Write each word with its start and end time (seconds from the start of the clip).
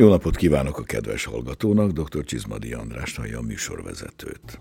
Jó 0.00 0.08
napot 0.08 0.36
kívánok 0.36 0.78
a 0.78 0.82
kedves 0.82 1.24
hallgatónak, 1.24 1.90
dr. 1.90 2.24
Csizmadi 2.24 2.72
András 2.72 3.16
hallja 3.16 3.38
a 3.38 3.42
műsorvezetőt. 3.42 4.60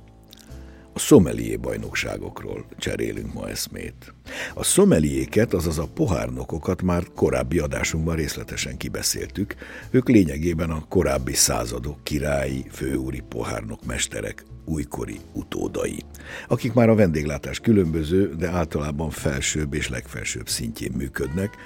A 0.93 0.99
szomelié 0.99 1.55
bajnokságokról 1.55 2.65
cserélünk 2.77 3.33
ma 3.33 3.49
eszmét. 3.49 4.13
A 4.53 4.63
szomeliéket, 4.63 5.53
azaz 5.53 5.77
a 5.77 5.87
pohárnokokat 5.93 6.81
már 6.81 7.03
korábbi 7.15 7.59
adásunkban 7.59 8.15
részletesen 8.15 8.77
kibeszéltük. 8.77 9.55
Ők 9.89 10.09
lényegében 10.09 10.69
a 10.69 10.85
korábbi 10.89 11.33
századok 11.33 12.03
királyi, 12.03 12.65
főúri 12.71 13.23
pohárnok 13.29 13.85
mesterek 13.85 14.43
újkori 14.65 15.19
utódai, 15.33 16.03
akik 16.47 16.73
már 16.73 16.89
a 16.89 16.95
vendéglátás 16.95 17.59
különböző, 17.59 18.35
de 18.35 18.49
általában 18.49 19.09
felsőbb 19.09 19.73
és 19.73 19.89
legfelsőbb 19.89 20.47
szintjén 20.47 20.91
működnek, 20.97 21.57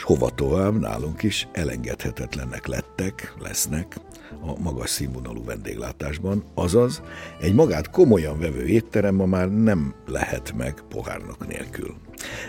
és 0.00 0.06
hova 0.06 0.30
tovább 0.30 0.80
nálunk 0.80 1.22
is 1.22 1.48
elengedhetetlennek 1.52 2.66
lettek, 2.66 3.34
lesznek 3.38 3.96
a 4.46 4.60
magas 4.60 4.90
színvonalú 4.90 5.44
vendéglátásban, 5.44 6.44
azaz 6.54 7.02
egy 7.40 7.54
magát 7.54 7.90
komolyan 7.90 8.38
vevő 8.38 8.66
étterem 8.66 9.14
ma 9.14 9.26
már 9.26 9.50
nem 9.50 9.94
lehet 10.06 10.52
meg 10.56 10.82
pohárnak 10.88 11.46
nélkül. 11.48 11.94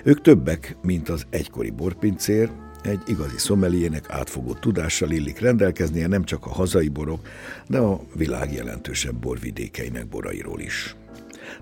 Ők 0.03 0.21
többek, 0.21 0.75
mint 0.81 1.09
az 1.09 1.25
egykori 1.29 1.69
borpincér, 1.69 2.49
egy 2.83 3.01
igazi 3.05 3.37
szomeliének 3.37 4.09
átfogó 4.09 4.53
tudással 4.53 5.11
illik 5.11 5.39
rendelkeznie 5.39 6.07
nem 6.07 6.23
csak 6.23 6.45
a 6.45 6.49
hazai 6.49 6.87
borok, 6.87 7.27
de 7.67 7.77
a 7.77 8.01
világ 8.15 8.53
jelentősebb 8.53 9.15
borvidékeinek 9.15 10.07
borairól 10.07 10.59
is. 10.59 10.95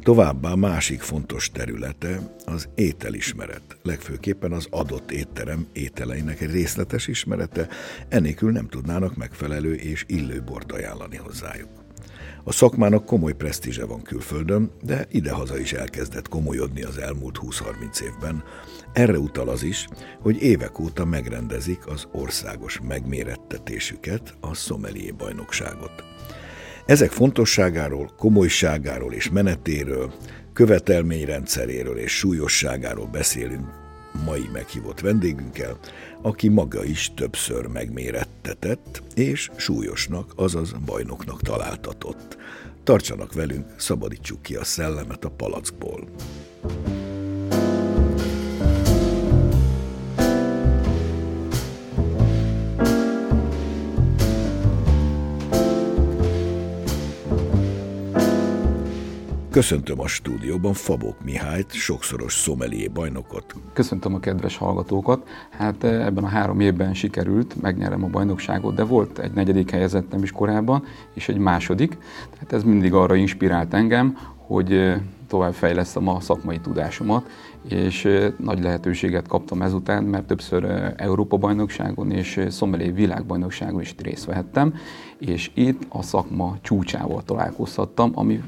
Továbbá 0.02 0.54
másik 0.54 1.02
fontos 1.02 1.52
területe 1.52 2.36
az 2.46 2.70
ételismeret, 2.76 3.78
legfőképpen 3.84 4.52
az 4.52 4.68
adott 4.70 5.12
étterem 5.12 5.68
ételeinek 5.74 6.52
részletes 6.52 7.08
ismerete, 7.08 7.68
enélkül 8.10 8.52
nem 8.52 8.68
tudnának 8.68 9.16
megfelelő 9.16 9.74
és 9.74 10.04
illő 10.08 10.42
bort 10.42 10.72
ajánlani 10.72 11.16
hozzájuk. 11.16 11.70
A 12.44 12.52
szakmának 12.52 13.06
komoly 13.06 13.34
presztízse 13.34 13.86
van 13.86 14.02
külföldön, 14.02 14.72
de 14.82 15.08
idehaza 15.12 15.58
is 15.58 15.74
elkezdett 15.74 16.28
komolyodni 16.28 16.84
az 16.84 16.98
elmúlt 16.98 17.40
20-30 17.42 18.02
évben. 18.02 18.44
Erre 18.94 19.18
utal 19.18 19.50
az 19.50 19.64
is, 19.64 19.88
hogy 20.20 20.42
évek 20.42 20.80
óta 20.80 21.06
megrendezik 21.06 21.88
az 21.88 22.08
országos 22.12 22.80
megmérettetésüket, 22.88 24.34
a 24.40 24.54
szomelié 24.54 25.12
bajnokságot. 25.12 26.04
Ezek 26.90 27.12
fontosságáról, 27.12 28.12
komolyságáról 28.18 29.14
és 29.14 29.30
menetéről, 29.30 30.14
követelményrendszeréről 30.54 31.98
és 31.98 32.18
súlyosságáról 32.18 33.06
beszélünk 33.06 33.68
mai 34.26 34.50
meghívott 34.54 35.00
vendégünkkel, 35.00 35.78
aki 36.22 36.48
maga 36.48 36.84
is 36.84 37.12
többször 37.16 37.66
megmérettetett 37.66 39.02
és 39.16 39.50
súlyosnak, 39.56 40.32
azaz 40.36 40.72
bajnoknak 40.86 41.42
találtatott. 41.42 42.38
Tartsanak 42.84 43.34
velünk, 43.34 43.66
szabadítsuk 43.78 44.42
ki 44.42 44.56
a 44.56 44.64
szellemet 44.64 45.26
a 45.26 45.30
palackból. 45.30 46.08
Köszöntöm 59.60 60.00
a 60.00 60.08
stúdióban 60.08 60.74
Fabok 60.74 61.24
Mihályt, 61.24 61.72
sokszoros 61.72 62.34
szomelié 62.34 62.88
bajnokot. 62.88 63.56
Köszöntöm 63.74 64.14
a 64.14 64.20
kedves 64.20 64.58
hallgatókat. 64.58 65.28
Hát 65.50 65.84
eh, 65.84 66.06
ebben 66.06 66.24
a 66.24 66.28
három 66.28 66.60
évben 66.60 66.94
sikerült, 66.94 67.62
megnyerem 67.62 68.04
a 68.04 68.08
bajnokságot, 68.08 68.76
de 68.76 68.84
volt 68.84 69.20
egy 69.20 69.32
negyedik 69.32 69.72
helyezettem 69.72 70.24
is 70.24 70.32
korábban, 70.32 70.84
és 71.14 71.30
egy 71.30 71.38
második. 71.38 71.98
Tehát 72.34 72.54
ez 72.54 72.64
mindig 72.64 72.94
arra 72.94 73.16
inspirált 73.16 73.74
engem, 73.74 74.18
hogy 74.38 74.74
eh, 74.74 75.02
tovább 75.28 75.54
fejlesztem 75.54 76.08
a 76.08 76.20
szakmai 76.20 76.60
tudásomat, 76.60 77.30
és 77.70 78.06
eh, 78.06 78.34
nagy 78.38 78.62
lehetőséget 78.62 79.28
kaptam 79.28 79.62
ezután, 79.62 80.04
mert 80.04 80.28
többször 80.28 80.94
Európa-bajnokságon 80.98 82.12
és 82.12 82.46
Szomelié 82.50 82.92
világbajnokságon 82.92 83.82
is 83.82 83.96
részt 83.98 84.26
vehettem, 84.26 84.74
és 85.18 85.52
itt 85.54 85.82
a 85.90 86.02
szakma 86.02 86.58
csúcsával 86.62 87.24
találkozhattam, 87.24 88.12
ami 88.14 88.42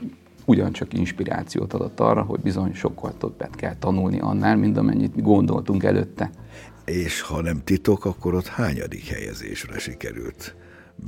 ugyancsak 0.45 0.93
inspirációt 0.93 1.73
adott 1.73 1.99
arra, 1.99 2.21
hogy 2.21 2.39
bizony 2.39 2.73
sokkal 2.73 3.13
többet 3.17 3.55
kell 3.55 3.75
tanulni 3.75 4.19
annál, 4.19 4.55
mint 4.55 4.77
amennyit 4.77 5.21
gondoltunk 5.21 5.83
előtte. 5.83 6.29
És 6.85 7.21
ha 7.21 7.41
nem 7.41 7.61
titok, 7.63 8.05
akkor 8.05 8.33
ott 8.33 8.47
hányadik 8.47 9.05
helyezésre 9.05 9.79
sikerült 9.79 10.55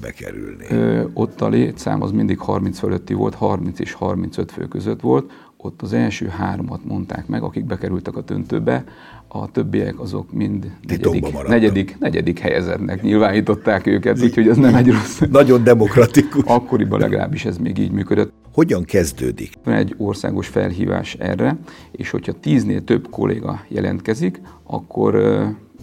bekerülni? 0.01 0.65
Ö, 0.69 1.03
ott 1.13 1.41
a 1.41 1.47
létszám 1.47 2.01
az 2.01 2.11
mindig 2.11 2.39
30 2.39 2.79
fölötti 2.79 3.13
volt, 3.13 3.35
30 3.35 3.79
és 3.79 3.93
35 3.93 4.51
fő 4.51 4.67
között 4.67 5.01
volt. 5.01 5.31
Ott 5.57 5.81
az 5.81 5.93
első 5.93 6.27
háromat 6.27 6.85
mondták 6.85 7.27
meg, 7.27 7.43
akik 7.43 7.65
bekerültek 7.65 8.15
a 8.15 8.21
döntőbe, 8.21 8.83
a 9.27 9.51
többiek 9.51 9.99
azok 9.99 10.31
mind 10.31 10.71
negyedik, 10.87 11.47
negyedik, 11.47 11.99
negyedik 11.99 12.39
helyezetnek 12.39 13.01
nyilvánították 13.01 13.85
őket, 13.85 14.21
úgyhogy 14.21 14.47
ez 14.47 14.57
nem 14.57 14.75
egy 14.75 14.87
rossz. 14.87 15.21
Nagyon 15.29 15.63
demokratikus. 15.63 16.43
Akkoriban 16.45 16.99
legalábbis 16.99 17.45
ez 17.45 17.57
még 17.57 17.77
így 17.77 17.91
működött. 17.91 18.33
Hogyan 18.53 18.83
kezdődik? 18.83 19.53
Van 19.63 19.73
egy 19.73 19.95
országos 19.97 20.47
felhívás 20.47 21.13
erre, 21.13 21.57
és 21.91 22.09
hogyha 22.09 22.31
tíznél 22.31 22.83
több 22.83 23.09
kolléga 23.09 23.65
jelentkezik, 23.67 24.41
akkor 24.63 25.13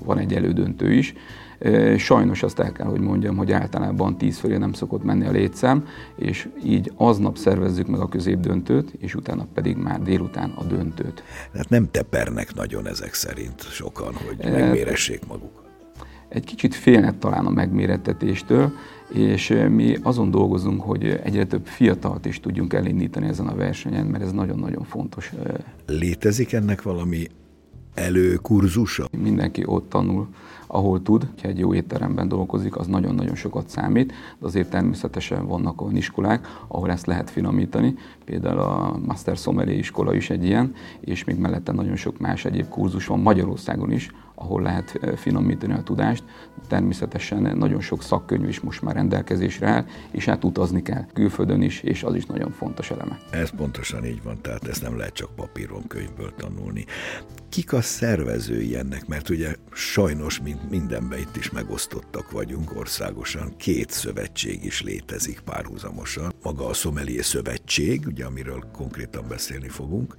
van 0.04 0.18
egy 0.18 0.34
elődöntő 0.34 0.92
is. 0.92 1.14
Sajnos 1.96 2.42
azt 2.42 2.58
el 2.58 2.72
kell, 2.72 2.86
hogy 2.86 3.00
mondjam, 3.00 3.36
hogy 3.36 3.52
általában 3.52 4.16
10 4.16 4.38
fölé 4.38 4.56
nem 4.56 4.72
szokott 4.72 5.04
menni 5.04 5.26
a 5.26 5.30
létszám, 5.30 5.86
és 6.16 6.48
így 6.64 6.92
aznap 6.96 7.36
szervezzük 7.36 7.86
meg 7.86 8.00
a 8.00 8.08
középdöntőt, 8.08 8.92
és 8.98 9.14
utána 9.14 9.46
pedig 9.54 9.76
már 9.76 10.02
délután 10.02 10.50
a 10.50 10.64
döntőt. 10.64 11.22
Tehát 11.52 11.68
nem 11.68 11.90
tepernek 11.90 12.54
nagyon 12.54 12.86
ezek 12.86 13.14
szerint 13.14 13.62
sokan, 13.62 14.14
hogy 14.14 14.50
megméressék 14.52 15.26
maguk. 15.26 15.62
Egy 16.28 16.44
kicsit 16.44 16.74
félnek 16.74 17.18
talán 17.18 17.46
a 17.46 17.50
megmérettetéstől, 17.50 18.72
és 19.12 19.54
mi 19.68 19.96
azon 20.02 20.30
dolgozunk, 20.30 20.82
hogy 20.82 21.20
egyre 21.22 21.46
több 21.46 21.66
fiatalt 21.66 22.26
is 22.26 22.40
tudjunk 22.40 22.72
elindítani 22.72 23.26
ezen 23.26 23.46
a 23.46 23.54
versenyen, 23.54 24.06
mert 24.06 24.24
ez 24.24 24.32
nagyon-nagyon 24.32 24.84
fontos. 24.84 25.32
Létezik 25.86 26.52
ennek 26.52 26.82
valami 26.82 27.26
előkurzusa? 27.94 29.08
Mindenki 29.22 29.62
ott 29.66 29.88
tanul, 29.88 30.28
ahol 30.66 31.02
tud. 31.02 31.28
Ha 31.42 31.48
egy 31.48 31.58
jó 31.58 31.74
étteremben 31.74 32.28
dolgozik, 32.28 32.76
az 32.76 32.86
nagyon-nagyon 32.86 33.34
sokat 33.34 33.68
számít, 33.68 34.12
de 34.38 34.46
azért 34.46 34.70
természetesen 34.70 35.46
vannak 35.46 35.82
olyan 35.82 35.96
iskolák, 35.96 36.46
ahol 36.68 36.90
ezt 36.90 37.06
lehet 37.06 37.30
finomítani. 37.30 37.94
Például 38.24 38.58
a 38.58 38.98
Master 39.06 39.36
Sommelier 39.36 39.78
iskola 39.78 40.14
is 40.14 40.30
egy 40.30 40.44
ilyen, 40.44 40.74
és 41.00 41.24
még 41.24 41.38
mellette 41.38 41.72
nagyon 41.72 41.96
sok 41.96 42.18
más 42.18 42.44
egyéb 42.44 42.68
kurzus 42.68 43.06
van 43.06 43.20
Magyarországon 43.20 43.92
is, 43.92 44.10
ahol 44.40 44.62
lehet 44.62 44.98
eh, 45.00 45.16
finomítani 45.16 45.72
a 45.72 45.82
tudást. 45.82 46.24
Természetesen 46.68 47.56
nagyon 47.56 47.80
sok 47.80 48.02
szakkönyv 48.02 48.48
is 48.48 48.60
most 48.60 48.82
már 48.82 48.94
rendelkezésre 48.94 49.66
áll, 49.66 49.84
és 50.10 50.24
hát 50.24 50.44
utazni 50.44 50.82
kell 50.82 51.06
külföldön 51.12 51.62
is, 51.62 51.80
és 51.80 52.02
az 52.02 52.14
is 52.14 52.26
nagyon 52.26 52.50
fontos 52.50 52.90
eleme. 52.90 53.18
Ez 53.30 53.50
pontosan 53.50 54.04
így 54.04 54.22
van, 54.22 54.40
tehát 54.42 54.68
ezt 54.68 54.82
nem 54.82 54.96
lehet 54.96 55.12
csak 55.12 55.34
papíron, 55.36 55.86
könyvből 55.86 56.32
tanulni. 56.36 56.84
Kik 57.48 57.72
a 57.72 57.80
szervezői 57.80 58.76
ennek? 58.76 59.06
Mert 59.06 59.28
ugye 59.28 59.54
sajnos, 59.72 60.40
mint 60.40 60.70
mindenben 60.70 61.18
itt 61.18 61.36
is 61.36 61.50
megosztottak 61.50 62.30
vagyunk 62.30 62.76
országosan, 62.76 63.56
két 63.56 63.90
szövetség 63.90 64.64
is 64.64 64.82
létezik 64.82 65.40
párhuzamosan. 65.40 66.32
Maga 66.42 66.66
a 66.66 66.72
Sommelier 66.72 67.24
Szövetség, 67.24 68.06
ugye 68.06 68.24
amiről 68.24 68.64
konkrétan 68.72 69.24
beszélni 69.28 69.68
fogunk, 69.68 70.16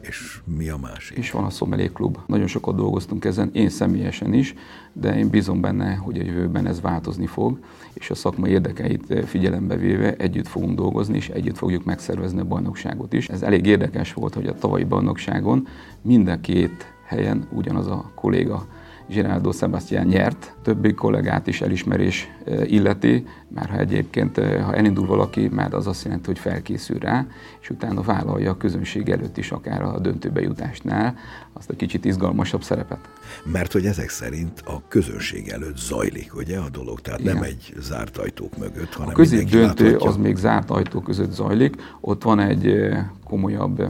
és 0.00 0.40
mi 0.44 0.68
a 0.68 0.76
másik? 0.76 1.16
És 1.16 1.30
van 1.30 1.44
a 1.44 1.50
Sommelier 1.50 1.92
Klub. 1.92 2.18
Nagyon 2.26 2.46
sokat 2.46 2.76
dolgoztunk 2.76 3.24
ezen, 3.24 3.50
én 3.52 3.68
személyesen 3.68 4.32
is, 4.32 4.54
de 4.92 5.18
én 5.18 5.28
bízom 5.28 5.60
benne, 5.60 5.94
hogy 5.94 6.18
a 6.18 6.22
jövőben 6.24 6.66
ez 6.66 6.80
változni 6.80 7.26
fog, 7.26 7.58
és 7.92 8.10
a 8.10 8.14
szakma 8.14 8.48
érdekeit 8.48 9.26
figyelembe 9.26 9.76
véve 9.76 10.14
együtt 10.14 10.46
fogunk 10.46 10.76
dolgozni, 10.76 11.16
és 11.16 11.28
együtt 11.28 11.56
fogjuk 11.56 11.84
megszervezni 11.84 12.40
a 12.40 12.44
bajnokságot 12.44 13.12
is. 13.12 13.28
Ez 13.28 13.42
elég 13.42 13.66
érdekes 13.66 14.12
volt, 14.12 14.34
hogy 14.34 14.46
a 14.46 14.54
tavalyi 14.54 14.84
bajnokságon 14.84 15.66
mind 16.02 16.28
a 16.28 16.40
két 16.40 16.86
helyen 17.06 17.48
ugyanaz 17.52 17.86
a 17.86 18.10
kolléga 18.14 18.66
Geraldo 19.08 19.52
Sebastián 19.52 20.06
nyert. 20.06 20.54
Többi 20.62 20.94
kollégát 20.94 21.46
is 21.46 21.60
elismerés 21.60 22.28
illeti, 22.64 23.26
mert 23.54 23.70
ha 23.70 23.78
egyébként, 23.78 24.36
ha 24.38 24.74
elindul 24.74 25.06
valaki, 25.06 25.48
már 25.48 25.74
az 25.74 25.86
azt 25.86 26.04
jelenti, 26.04 26.26
hogy 26.26 26.38
felkészül 26.38 26.98
rá, 26.98 27.26
és 27.60 27.70
utána 27.70 28.02
vállalja 28.02 28.50
a 28.50 28.56
közönség 28.56 29.08
előtt 29.08 29.36
is, 29.36 29.50
akár 29.50 29.82
a 29.82 29.98
döntőbe 29.98 30.40
jutásnál 30.40 31.16
azt 31.52 31.70
a 31.70 31.76
kicsit 31.76 32.04
izgalmasabb 32.04 32.62
szerepet. 32.62 33.10
Mert 33.42 33.72
hogy 33.72 33.86
ezek 33.86 34.08
szerint 34.08 34.62
a 34.64 34.82
közönség 34.88 35.48
előtt 35.48 35.76
zajlik, 35.76 36.34
ugye 36.36 36.58
a 36.58 36.68
dolog, 36.68 37.00
tehát 37.00 37.20
Igen. 37.20 37.34
nem 37.34 37.42
egy 37.42 37.74
zárt 37.78 38.16
ajtók 38.16 38.58
mögött, 38.58 38.94
hanem 38.94 39.14
A 39.16 39.44
döntő 39.50 39.96
az 39.96 40.16
még 40.16 40.36
zárt 40.36 40.70
ajtók 40.70 41.04
között 41.04 41.32
zajlik, 41.32 41.76
ott 42.00 42.22
van 42.22 42.40
egy 42.40 42.88
komolyabb 43.24 43.82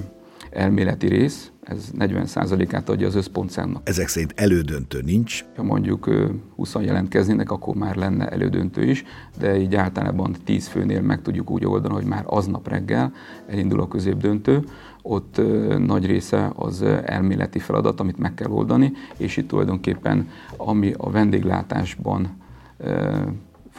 elméleti 0.50 1.06
rész, 1.08 1.50
ez 1.68 1.90
40%-át 1.98 2.88
adja 2.88 3.06
az 3.06 3.14
összpontszámnak. 3.14 3.88
Ezek 3.88 4.08
szerint 4.08 4.32
elődöntő 4.36 5.02
nincs? 5.04 5.44
Ha 5.56 5.62
mondjuk 5.62 6.10
20 6.56 6.74
jelentkeznének, 6.80 7.50
akkor 7.50 7.74
már 7.74 7.96
lenne 7.96 8.28
elődöntő 8.28 8.82
is, 8.82 9.04
de 9.38 9.58
így 9.58 9.74
általában 9.74 10.36
10 10.44 10.66
főnél 10.66 11.00
meg 11.00 11.22
tudjuk 11.22 11.50
úgy 11.50 11.66
oldani, 11.66 11.94
hogy 11.94 12.04
már 12.04 12.24
aznap 12.26 12.68
reggel 12.68 13.12
elindul 13.46 13.80
a 13.80 13.88
középdöntő, 13.88 14.64
ott 15.02 15.40
nagy 15.78 16.06
része 16.06 16.52
az 16.54 16.82
elméleti 17.04 17.58
feladat, 17.58 18.00
amit 18.00 18.18
meg 18.18 18.34
kell 18.34 18.50
oldani, 18.50 18.92
és 19.16 19.36
itt 19.36 19.48
tulajdonképpen 19.48 20.28
ami 20.56 20.94
a 20.96 21.10
vendéglátásban 21.10 22.36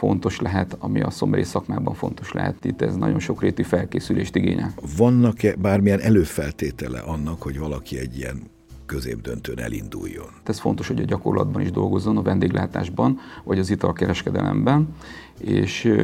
fontos 0.00 0.40
lehet, 0.40 0.76
ami 0.78 1.00
a 1.00 1.10
szomberi 1.10 1.42
szakmában 1.42 1.94
fontos 1.94 2.32
lehet. 2.32 2.64
Itt 2.64 2.82
ez 2.82 2.96
nagyon 2.96 3.18
sokrétű 3.18 3.62
felkészülést 3.62 4.36
igényel. 4.36 4.72
Vannak-e 4.96 5.54
bármilyen 5.56 6.00
előfeltétele 6.00 7.00
annak, 7.00 7.42
hogy 7.42 7.58
valaki 7.58 7.98
egy 7.98 8.16
ilyen 8.18 8.42
középdöntőn 8.90 9.58
elinduljon. 9.58 10.26
Ez 10.44 10.58
fontos, 10.58 10.86
hogy 10.86 11.00
a 11.00 11.04
gyakorlatban 11.04 11.62
is 11.62 11.70
dolgozzon, 11.70 12.16
a 12.16 12.22
vendéglátásban, 12.22 13.18
vagy 13.44 13.58
az 13.58 13.70
italkereskedelemben, 13.70 14.94
és 15.38 15.94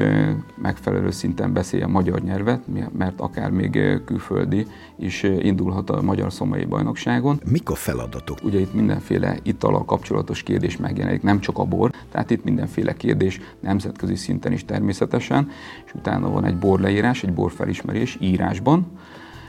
megfelelő 0.63 1.11
szinten 1.11 1.53
beszélje 1.53 1.85
a 1.85 1.89
magyar 1.89 2.23
nyelvet, 2.23 2.61
mert 2.99 3.21
akár 3.21 3.51
még 3.51 4.03
külföldi 4.05 4.67
is 4.99 5.23
indulhat 5.23 5.91
a 5.91 6.03
magyar 6.03 6.33
szomai 6.33 6.65
bajnokságon. 6.65 7.41
Mik 7.51 7.71
a 7.71 7.75
feladatok? 7.75 8.39
Ugye 8.43 8.61
itt 8.61 8.75
mindenféle 8.75 9.37
italal 9.43 9.85
kapcsolatos 9.85 10.43
kérdés 10.43 10.77
megjelenik, 10.77 11.23
nem 11.23 11.41
csak 11.41 11.59
a 11.59 11.65
bor, 11.65 11.91
tehát 12.11 12.31
itt 12.31 12.45
mindenféle 12.45 12.93
kérdés 12.93 13.41
nemzetközi 13.61 14.15
szinten 14.15 14.53
is 14.53 14.65
természetesen, 14.65 15.49
és 15.87 15.95
utána 15.95 16.31
van 16.31 16.45
egy 16.45 16.57
borleírás, 16.57 17.23
egy 17.23 17.33
borfelismerés 17.33 18.17
írásban, 18.21 18.87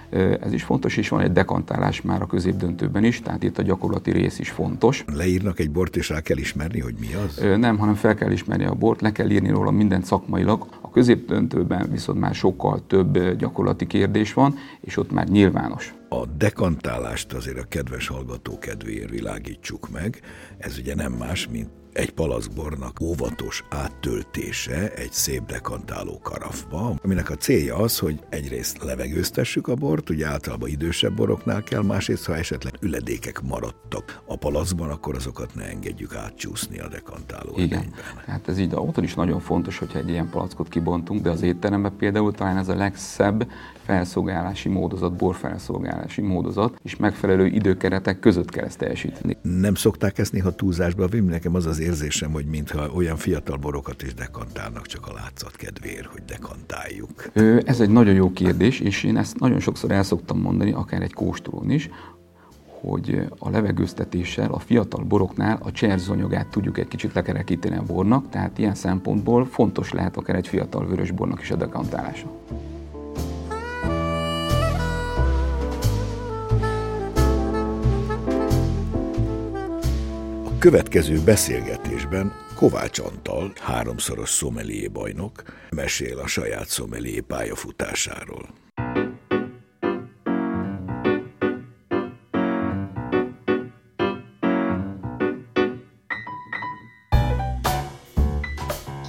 ez 0.09 0.53
is 0.53 0.63
fontos, 0.63 0.97
és 0.97 1.09
van 1.09 1.21
egy 1.21 1.31
dekantálás 1.31 2.01
már 2.01 2.21
a 2.21 2.25
középdöntőben 2.25 3.03
is, 3.03 3.21
tehát 3.21 3.43
itt 3.43 3.57
a 3.57 3.61
gyakorlati 3.61 4.11
rész 4.11 4.39
is 4.39 4.49
fontos. 4.49 5.05
Leírnak 5.13 5.59
egy 5.59 5.71
bort, 5.71 5.95
és 5.95 6.09
rá 6.09 6.21
kell 6.21 6.37
ismerni, 6.37 6.79
hogy 6.79 6.95
mi 6.99 7.07
az? 7.13 7.43
Nem, 7.57 7.77
hanem 7.77 7.93
fel 7.93 8.15
kell 8.15 8.31
ismerni 8.31 8.65
a 8.65 8.73
bort, 8.73 9.01
le 9.01 9.11
kell 9.11 9.29
írni 9.29 9.49
róla 9.49 9.71
mindent 9.71 10.05
szakmailag. 10.05 10.67
A 10.81 10.89
középdöntőben 10.89 11.89
viszont 11.91 12.19
már 12.19 12.35
sokkal 12.35 12.85
több 12.87 13.33
gyakorlati 13.37 13.87
kérdés 13.87 14.33
van, 14.33 14.55
és 14.81 14.97
ott 14.97 15.11
már 15.11 15.27
nyilvános. 15.27 15.95
A 16.09 16.25
dekantálást 16.37 17.33
azért 17.33 17.57
a 17.57 17.65
kedves 17.69 18.07
hallgató 18.07 18.59
kedvéért 18.59 19.09
világítsuk 19.09 19.89
meg. 19.89 20.21
Ez 20.57 20.77
ugye 20.77 20.95
nem 20.95 21.11
más, 21.11 21.47
mint 21.51 21.69
egy 21.97 22.11
palackbornak 22.11 22.99
óvatos 23.01 23.63
áttöltése 23.69 24.93
egy 24.93 25.11
szép 25.11 25.45
dekantáló 25.45 26.19
karafba, 26.23 26.95
aminek 27.03 27.29
a 27.29 27.35
célja 27.35 27.75
az, 27.75 27.99
hogy 27.99 28.19
egyrészt 28.29 28.83
levegőztessük 28.83 29.67
a 29.67 29.75
bort, 29.75 30.09
ugye 30.09 30.27
általában 30.27 30.69
idősebb 30.69 31.15
boroknál 31.15 31.63
kell, 31.63 31.81
másrészt, 31.81 32.25
ha 32.25 32.35
esetleg 32.35 32.73
üledékek 32.81 33.41
maradtak 33.41 34.21
a 34.25 34.35
palackban, 34.35 34.89
akkor 34.89 35.15
azokat 35.15 35.55
ne 35.55 35.63
engedjük 35.63 36.15
átcsúszni 36.15 36.79
a 36.79 36.87
dekantáló 36.87 37.51
Igen, 37.55 37.79
edényben. 37.79 37.99
hát 38.25 38.47
ez 38.47 38.59
így, 38.59 38.69
de 38.69 38.79
ott 38.79 38.97
is 38.97 39.13
nagyon 39.13 39.39
fontos, 39.39 39.77
hogyha 39.77 39.99
egy 39.99 40.09
ilyen 40.09 40.29
palackot 40.29 40.69
kibontunk, 40.69 41.21
de 41.21 41.29
az 41.29 41.41
étteremben 41.41 41.97
például 41.97 42.31
talán 42.31 42.57
ez 42.57 42.67
a 42.67 42.75
legszebb 42.75 43.47
felszolgálási 43.87 44.69
módozat, 44.69 45.15
borfelszolgálási 45.15 46.21
módozat, 46.21 46.79
és 46.83 46.95
megfelelő 46.95 47.45
időkeretek 47.45 48.19
között 48.19 48.49
kell 48.49 48.65
ezt 48.65 48.77
teljesíteni. 48.77 49.37
Nem 49.41 49.75
szokták 49.75 50.17
ezt 50.17 50.31
néha 50.31 50.51
túlzásba 50.51 51.07
vinni? 51.07 51.29
Nekem 51.29 51.55
az 51.55 51.65
az 51.65 51.79
érzésem, 51.87 52.31
hogy 52.31 52.45
mintha 52.45 52.89
olyan 52.95 53.17
fiatal 53.17 53.57
borokat 53.57 54.03
is 54.03 54.13
dekantálnak, 54.13 54.85
csak 54.85 55.07
a 55.07 55.13
látszat 55.13 55.55
kedvéért, 55.55 56.05
hogy 56.05 56.23
dekantáljuk. 56.25 57.29
Ez 57.65 57.79
egy 57.79 57.89
nagyon 57.89 58.13
jó 58.13 58.31
kérdés, 58.31 58.79
és 58.79 59.03
én 59.03 59.17
ezt 59.17 59.39
nagyon 59.39 59.59
sokszor 59.59 59.91
el 59.91 60.03
szoktam 60.03 60.39
mondani, 60.39 60.71
akár 60.71 61.01
egy 61.01 61.13
kóstolón 61.13 61.69
is, 61.69 61.89
hogy 62.81 63.27
a 63.39 63.49
levegőztetéssel 63.49 64.51
a 64.51 64.59
fiatal 64.59 65.03
boroknál 65.03 65.59
a 65.63 65.71
cserzonyogát 65.71 66.47
tudjuk 66.47 66.77
egy 66.77 66.87
kicsit 66.87 67.13
lekerekíteni 67.13 67.77
a 67.77 67.83
bornak, 67.83 68.29
tehát 68.29 68.57
ilyen 68.57 68.75
szempontból 68.75 69.45
fontos 69.45 69.91
lehet 69.91 70.17
akár 70.17 70.35
egy 70.35 70.47
fiatal 70.47 70.87
vörös 70.87 71.11
bornak 71.11 71.41
is 71.41 71.51
a 71.51 71.55
dekantálása. 71.55 72.27
Következő 80.59 81.19
beszélgetésben 81.25 82.33
Kovács 82.55 82.99
Antal, 82.99 83.53
háromszoros 83.61 84.29
szomelié 84.29 84.87
bajnok, 84.87 85.43
mesél 85.69 86.19
a 86.19 86.27
saját 86.27 86.67
szomelié 86.67 87.19
pályafutásáról. 87.19 88.49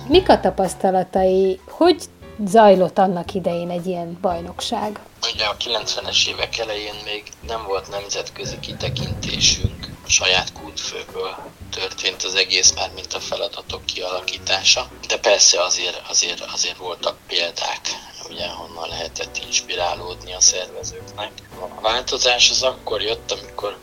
Mik 0.09 0.29
a 0.29 0.41
tapasztalatai? 0.41 1.61
Hogy 1.65 2.05
zajlott 2.45 2.99
annak 2.99 3.35
idején 3.35 3.71
egy 3.71 3.87
ilyen 3.87 4.19
bajnokság? 4.21 5.01
Ugye 5.35 5.45
a 5.45 5.57
90-es 5.57 6.29
évek 6.29 6.59
elején 6.59 6.95
még 7.05 7.23
nem 7.47 7.65
volt 7.67 7.91
nemzetközi 7.91 8.59
kitekintésünk, 8.61 9.78
saját 10.09 10.53
kútfőből 10.53 11.37
történt 11.71 12.23
az 12.23 12.35
egész, 12.35 12.73
már 12.73 12.91
mint 12.95 13.15
a 13.15 13.21
feladatok 13.21 13.87
kialakítása. 13.87 14.91
De 15.09 15.19
persze 15.19 15.63
azért, 15.63 16.03
azért, 16.09 16.41
azért 16.41 16.77
voltak 16.77 17.19
példák, 17.27 17.81
ugye 18.29 18.49
honnan 18.49 18.89
lehetett 18.89 19.41
inspirálódni 19.47 20.35
a 20.35 20.41
szervezőknek. 20.41 21.31
A 21.77 21.81
változás 21.81 22.51
az 22.51 22.63
akkor 22.63 23.03
jött, 23.03 23.33
amikor 23.33 23.79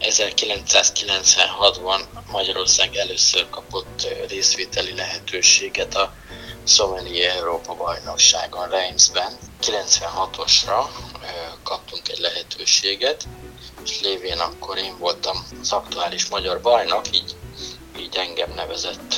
1996-ban 0.00 2.00
Magyarország 2.30 2.96
először 2.96 3.50
kapott 3.50 4.06
részvételi 4.28 4.94
lehetőséget 4.94 5.94
a 5.94 6.12
Sommelier 6.66 7.36
Európa 7.36 7.74
bajnokságon 7.74 8.68
Reimsben. 8.68 9.38
96-osra 9.62 10.86
kaptunk 11.62 12.08
egy 12.08 12.18
lehetőséget, 12.18 13.26
és 13.84 14.00
lévén 14.00 14.38
akkor 14.38 14.78
én 14.78 14.98
voltam 14.98 15.46
az 15.60 15.72
aktuális 15.72 16.26
magyar 16.26 16.60
bajnok, 16.60 17.16
így, 17.16 17.36
így 17.98 18.16
engem 18.16 18.52
nevezett 18.54 19.14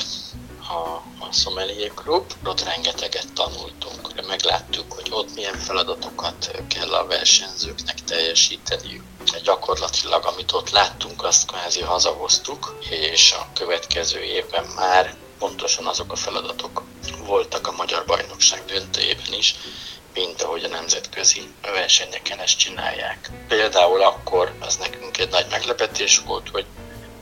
a, 0.68 1.02
a 1.24 1.32
Sommelier 1.32 1.94
Group. 1.94 2.32
Ott 2.44 2.64
rengeteget 2.64 3.32
tanultunk, 3.32 4.06
megláttuk, 4.26 4.92
hogy 4.92 5.08
ott 5.10 5.34
milyen 5.34 5.58
feladatokat 5.58 6.50
kell 6.68 6.94
a 6.94 7.06
versenyzőknek 7.06 8.04
teljesíteniük. 8.04 9.02
Gyakorlatilag, 9.42 10.24
amit 10.26 10.52
ott 10.52 10.70
láttunk, 10.70 11.24
azt 11.24 11.46
kvázi 11.46 11.80
hazahoztuk, 11.80 12.78
és 12.90 13.32
a 13.32 13.46
következő 13.54 14.20
évben 14.20 14.64
már 14.64 15.16
pontosan 15.38 15.86
azok 15.86 16.12
a 16.12 16.16
feladatok 16.16 16.82
voltak 17.26 17.66
a 17.66 17.72
Magyar 17.72 18.04
Bajnokság 18.06 18.64
döntőjében 18.64 19.32
is, 19.32 19.54
mint 20.16 20.42
ahogy 20.42 20.64
a 20.64 20.68
nemzetközi 20.68 21.54
versenyeken 21.62 22.38
ezt 22.38 22.58
csinálják. 22.58 23.30
Például 23.48 24.02
akkor 24.02 24.52
az 24.60 24.76
nekünk 24.76 25.18
egy 25.18 25.30
nagy 25.30 25.46
meglepetés 25.50 26.18
volt, 26.18 26.48
hogy 26.48 26.64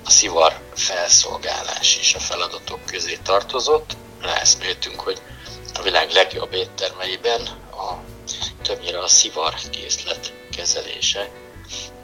a 0.04 0.10
szivar 0.10 0.52
felszolgálás 0.74 1.98
is 1.98 2.14
a 2.14 2.18
feladatok 2.18 2.78
közé 2.86 3.18
tartozott. 3.22 3.96
Ráeszméltünk, 4.22 5.00
hogy 5.00 5.22
a 5.74 5.82
világ 5.82 6.10
legjobb 6.10 6.52
éttermeiben 6.52 7.40
a, 7.70 7.94
többnyire 8.62 8.98
a 8.98 9.08
szivar 9.08 9.54
készlet 9.70 10.32
kezelése 10.56 11.30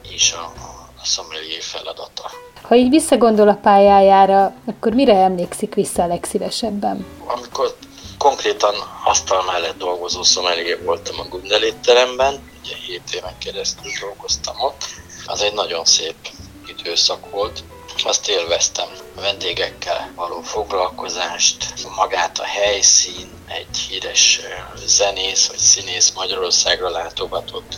és 0.09 0.33
a, 0.33 0.53
a 1.01 1.05
sommelier 1.05 1.61
feladata. 1.61 2.31
Ha 2.61 2.75
így 2.75 2.89
visszagondol 2.89 3.47
a 3.47 3.59
pályájára, 3.61 4.53
akkor 4.65 4.93
mire 4.93 5.15
emlékszik 5.15 5.73
vissza 5.73 6.03
a 6.03 6.07
legszívesebben? 6.07 7.05
Amikor 7.25 7.75
konkrétan 8.21 8.75
asztal 9.03 9.43
mellett 9.43 9.77
dolgozó 9.77 10.23
szomelié 10.23 10.73
voltam 10.73 11.19
a 11.19 11.23
Gundel 11.23 11.63
étteremben, 11.63 12.51
ugye 12.63 12.75
7 12.75 13.01
éven 13.13 13.37
keresztül 13.37 13.91
dolgoztam 13.99 14.59
ott. 14.59 14.85
Az 15.25 15.41
egy 15.41 15.53
nagyon 15.53 15.85
szép 15.85 16.15
időszak 16.65 17.29
volt, 17.29 17.63
azt 18.03 18.29
élveztem. 18.29 18.87
A 19.15 19.21
vendégekkel 19.21 20.11
való 20.15 20.41
foglalkozást, 20.41 21.73
magát 21.95 22.39
a 22.39 22.43
helyszín, 22.43 23.29
egy 23.47 23.77
híres 23.77 24.39
zenész 24.85 25.47
vagy 25.47 25.57
színész 25.57 26.11
Magyarországra 26.15 26.89
látogatott, 26.89 27.77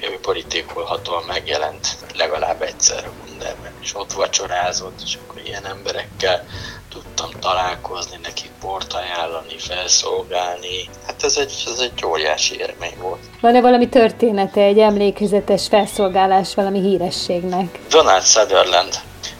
ő 0.00 0.18
politikולhatóan 0.20 1.24
megjelent 1.24 1.96
legalább 2.14 2.62
egyszer 2.62 3.04
a 3.04 3.12
Gunderben, 3.26 3.72
és 3.80 3.94
ott 3.94 4.12
vacsorázott, 4.12 5.00
és 5.04 5.14
akkor 5.14 5.40
ilyen 5.44 5.66
emberekkel 5.66 6.46
tudtam 6.94 7.30
találkozni, 7.40 8.18
nekik 8.22 8.50
bort 8.60 8.92
ajánlani, 8.92 9.58
felszolgálni. 9.58 10.88
Hát 11.06 11.22
ez 11.22 11.36
egy, 11.36 11.62
ez 11.66 11.78
egy 11.78 12.04
óriási 12.06 12.58
élmény 12.58 12.96
volt. 12.98 13.20
Van-e 13.40 13.60
valami 13.60 13.88
története, 13.88 14.60
egy 14.60 14.78
emlékezetes 14.78 15.66
felszolgálás 15.68 16.54
valami 16.54 16.80
hírességnek? 16.80 17.78
Donald 17.88 18.22
Sutherland 18.22 18.94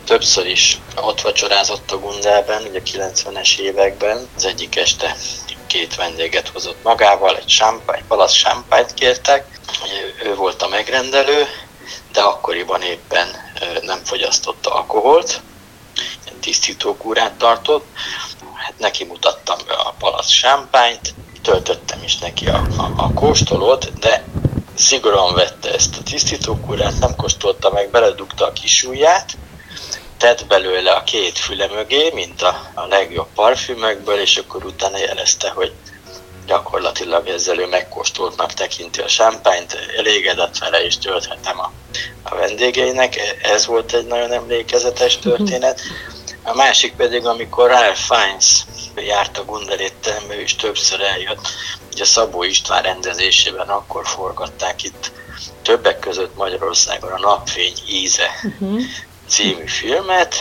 többször 0.04 0.46
is 0.46 0.80
ott 1.02 1.20
vacsorázott 1.20 1.90
a 1.90 1.98
Gundelben, 1.98 2.62
ugye 2.62 2.78
a 2.78 3.08
90-es 3.08 3.58
években. 3.58 4.28
Az 4.36 4.44
egyik 4.44 4.76
este 4.76 5.16
két 5.66 5.94
vendéget 5.94 6.48
hozott 6.48 6.82
magával, 6.82 7.36
egy, 7.36 7.48
sámpány, 7.48 8.02
palasz 8.08 8.32
sámpányt 8.32 8.94
kértek, 8.94 9.46
ő 10.24 10.34
volt 10.34 10.62
a 10.62 10.68
megrendelő, 10.68 11.46
de 12.12 12.20
akkoriban 12.20 12.82
éppen 12.82 13.28
nem 13.82 13.98
fogyasztotta 14.04 14.74
alkoholt, 14.74 15.40
tisztítókúrát 16.44 17.32
tartott. 17.32 17.86
Hát 18.54 18.78
neki 18.78 19.04
mutattam 19.04 19.58
be 19.66 19.74
a 19.74 19.94
palac 19.98 20.28
sámpányt, 20.28 21.14
töltöttem 21.42 22.02
is 22.02 22.18
neki 22.18 22.46
a, 22.46 22.66
a, 22.76 22.92
a 22.96 23.12
kóstolót, 23.12 23.98
de 23.98 24.24
szigorúan 24.74 25.34
vette 25.34 25.74
ezt 25.74 25.96
a 25.96 26.02
tisztítókúrát, 26.02 26.98
nem 26.98 27.16
kóstolta 27.16 27.70
meg, 27.70 27.90
beledugta 27.90 28.46
a 28.46 28.52
kis 28.52 28.84
ujját, 28.84 29.36
tett 30.16 30.46
belőle 30.46 30.92
a 30.92 31.04
két 31.04 31.38
füle 31.38 31.66
mögé, 31.66 32.10
mint 32.14 32.42
a, 32.42 32.70
a 32.74 32.86
legjobb 32.86 33.28
parfümökből, 33.34 34.20
és 34.20 34.36
akkor 34.36 34.64
utána 34.64 34.98
jelezte, 34.98 35.50
hogy 35.50 35.72
gyakorlatilag 36.46 37.28
ezzel 37.28 37.58
ő 37.58 37.66
megkóstoltnak 37.66 38.52
tekinti 38.52 39.00
a 39.00 39.08
sámpányt, 39.08 39.76
elégedett 39.96 40.58
vele, 40.58 40.84
és 40.84 40.98
tölthetem 40.98 41.60
a, 41.60 41.72
a 42.22 42.34
vendégeinek. 42.34 43.38
Ez 43.42 43.66
volt 43.66 43.92
egy 43.92 44.06
nagyon 44.06 44.32
emlékezetes 44.32 45.18
történet. 45.18 45.80
A 46.46 46.54
másik 46.54 46.96
pedig, 46.96 47.26
amikor 47.26 47.68
Ralph 47.70 47.98
Fiennes 47.98 48.64
járt 48.96 49.38
a 49.38 49.44
Gundel 49.44 49.78
étterembe, 49.78 50.40
és 50.40 50.56
többször 50.56 51.00
eljött, 51.00 51.48
ugye 51.92 52.04
Szabó 52.04 52.42
István 52.42 52.82
rendezésében 52.82 53.68
akkor 53.68 54.06
forgatták 54.06 54.82
itt 54.82 55.12
többek 55.62 55.98
között 55.98 56.36
Magyarországon 56.36 57.12
a 57.12 57.18
Napfény 57.18 57.74
íze 57.88 58.30
uh-huh. 58.42 58.80
című 59.26 59.66
filmet, 59.66 60.34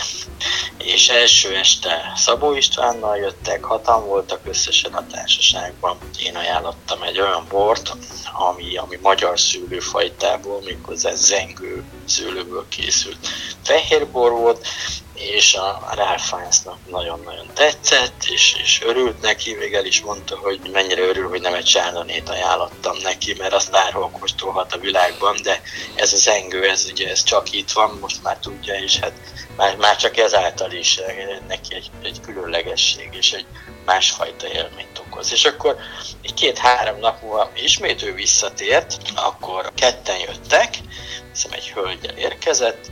és 0.78 1.08
első 1.08 1.56
este 1.56 2.12
Szabó 2.16 2.54
Istvánnal 2.54 3.16
jöttek, 3.16 3.64
hatan 3.64 4.06
voltak 4.06 4.40
összesen 4.44 4.92
a 4.92 5.06
társaságban. 5.06 5.98
Én 6.18 6.36
ajánlottam 6.36 7.02
egy 7.02 7.20
olyan 7.20 7.46
bort, 7.48 7.96
ami, 8.32 8.76
ami 8.76 8.98
magyar 9.02 9.40
szőlőfajtából, 9.40 10.60
méghozzá 10.64 11.14
zengő 11.14 11.84
szőlőből 12.04 12.66
készült 12.68 13.28
fehérbor 13.62 14.30
volt, 14.30 14.66
és 15.14 15.54
a 15.54 15.92
Ralph 15.94 16.22
Fiennesnak 16.22 16.78
nagyon-nagyon 16.90 17.46
tetszett, 17.54 18.24
és, 18.24 18.56
és 18.62 18.82
örült 18.84 19.20
neki, 19.20 19.54
még 19.54 19.74
el 19.74 19.84
is 19.84 20.00
mondta, 20.00 20.36
hogy 20.36 20.60
mennyire 20.72 21.02
örül, 21.02 21.28
hogy 21.28 21.40
nem 21.40 21.54
egy 21.54 21.66
sárdanét 21.66 22.28
ajánlottam 22.28 22.96
neki, 23.02 23.34
mert 23.38 23.52
azt 23.52 23.70
bárhol 23.70 24.10
kóstolhat 24.10 24.72
a 24.72 24.78
világban, 24.78 25.36
de 25.42 25.60
ez 25.94 26.12
az 26.12 26.28
engő, 26.28 26.68
ez 26.68 26.88
ugye 26.90 27.08
ez 27.10 27.22
csak 27.22 27.52
itt 27.52 27.70
van, 27.70 27.98
most 28.00 28.22
már 28.22 28.38
tudja, 28.38 28.74
és 28.74 28.98
hát 28.98 29.12
már, 29.56 29.76
már 29.76 29.96
csak 29.96 30.16
ezáltal 30.16 30.72
is 30.72 31.00
neki 31.48 31.74
egy, 31.74 31.90
egy 32.02 32.20
különlegesség, 32.20 33.08
és 33.12 33.32
egy 33.32 33.46
másfajta 33.84 34.46
élményt 34.46 35.02
okoz. 35.06 35.32
És 35.32 35.44
akkor 35.44 35.76
egy 36.22 36.34
két-három 36.34 36.98
nap 36.98 37.22
múlva 37.22 37.50
ismét 37.54 38.02
ő 38.02 38.14
visszatért, 38.14 38.96
akkor 39.14 39.72
ketten 39.74 40.18
jöttek, 40.18 40.74
hiszem 41.32 41.52
egy 41.52 41.70
hölgyel 41.70 42.16
érkezett, 42.16 42.90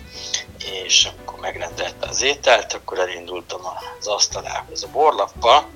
és 0.65 1.05
akkor 1.05 1.39
megrendelte 1.39 2.09
az 2.09 2.23
ételt, 2.23 2.73
akkor 2.73 2.99
elindultam 2.99 3.61
az 4.01 4.07
asztalához 4.07 4.83
a 4.83 4.89
borlappal, 4.93 5.67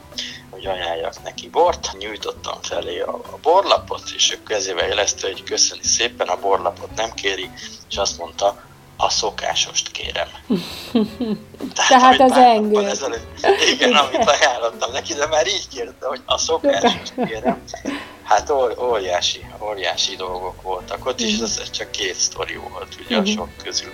hogy 0.51 0.67
ajánljak 0.67 1.23
neki 1.23 1.49
bort. 1.49 1.93
Nyújtottam 1.99 2.63
felé 2.63 3.01
a, 3.01 3.15
a 3.15 3.39
borlapot, 3.43 4.03
és 4.17 4.33
ő 4.33 4.43
kezével 4.47 4.87
jelezte, 4.87 5.27
hogy 5.27 5.43
köszöni 5.43 5.83
szépen, 5.83 6.29
a 6.29 6.41
borlapot 6.41 6.97
nem 6.97 7.13
kéri, 7.15 7.51
és 7.89 7.97
azt 7.97 8.19
mondta, 8.19 8.65
a 8.97 9.11
szokásost 9.11 9.91
kérem. 9.91 10.29
Tehát, 11.75 11.89
Tehát 11.89 12.21
az 12.21 12.37
engő. 12.37 12.87
Ezelőtt, 12.87 13.47
igen, 13.73 13.93
amit 13.93 14.29
ajánlottam 14.29 14.93
neki, 14.93 15.15
de 15.15 15.27
már 15.27 15.47
így 15.47 15.69
kérte, 15.69 16.07
hogy 16.07 16.21
a 16.25 16.39
szokásost 16.39 17.13
kérem. 17.27 17.63
Hát 18.23 18.51
óriási, 18.79 19.47
óriási 19.63 20.17
dolgok 20.17 20.63
voltak 20.63 21.07
ott, 21.07 21.21
és 21.21 21.39
ez 21.39 21.71
csak 21.71 21.91
két 21.91 22.15
sztori 22.15 22.57
volt 22.57 22.97
ugye 23.05 23.17
a 23.17 23.25
sok 23.25 23.49
közül. 23.63 23.91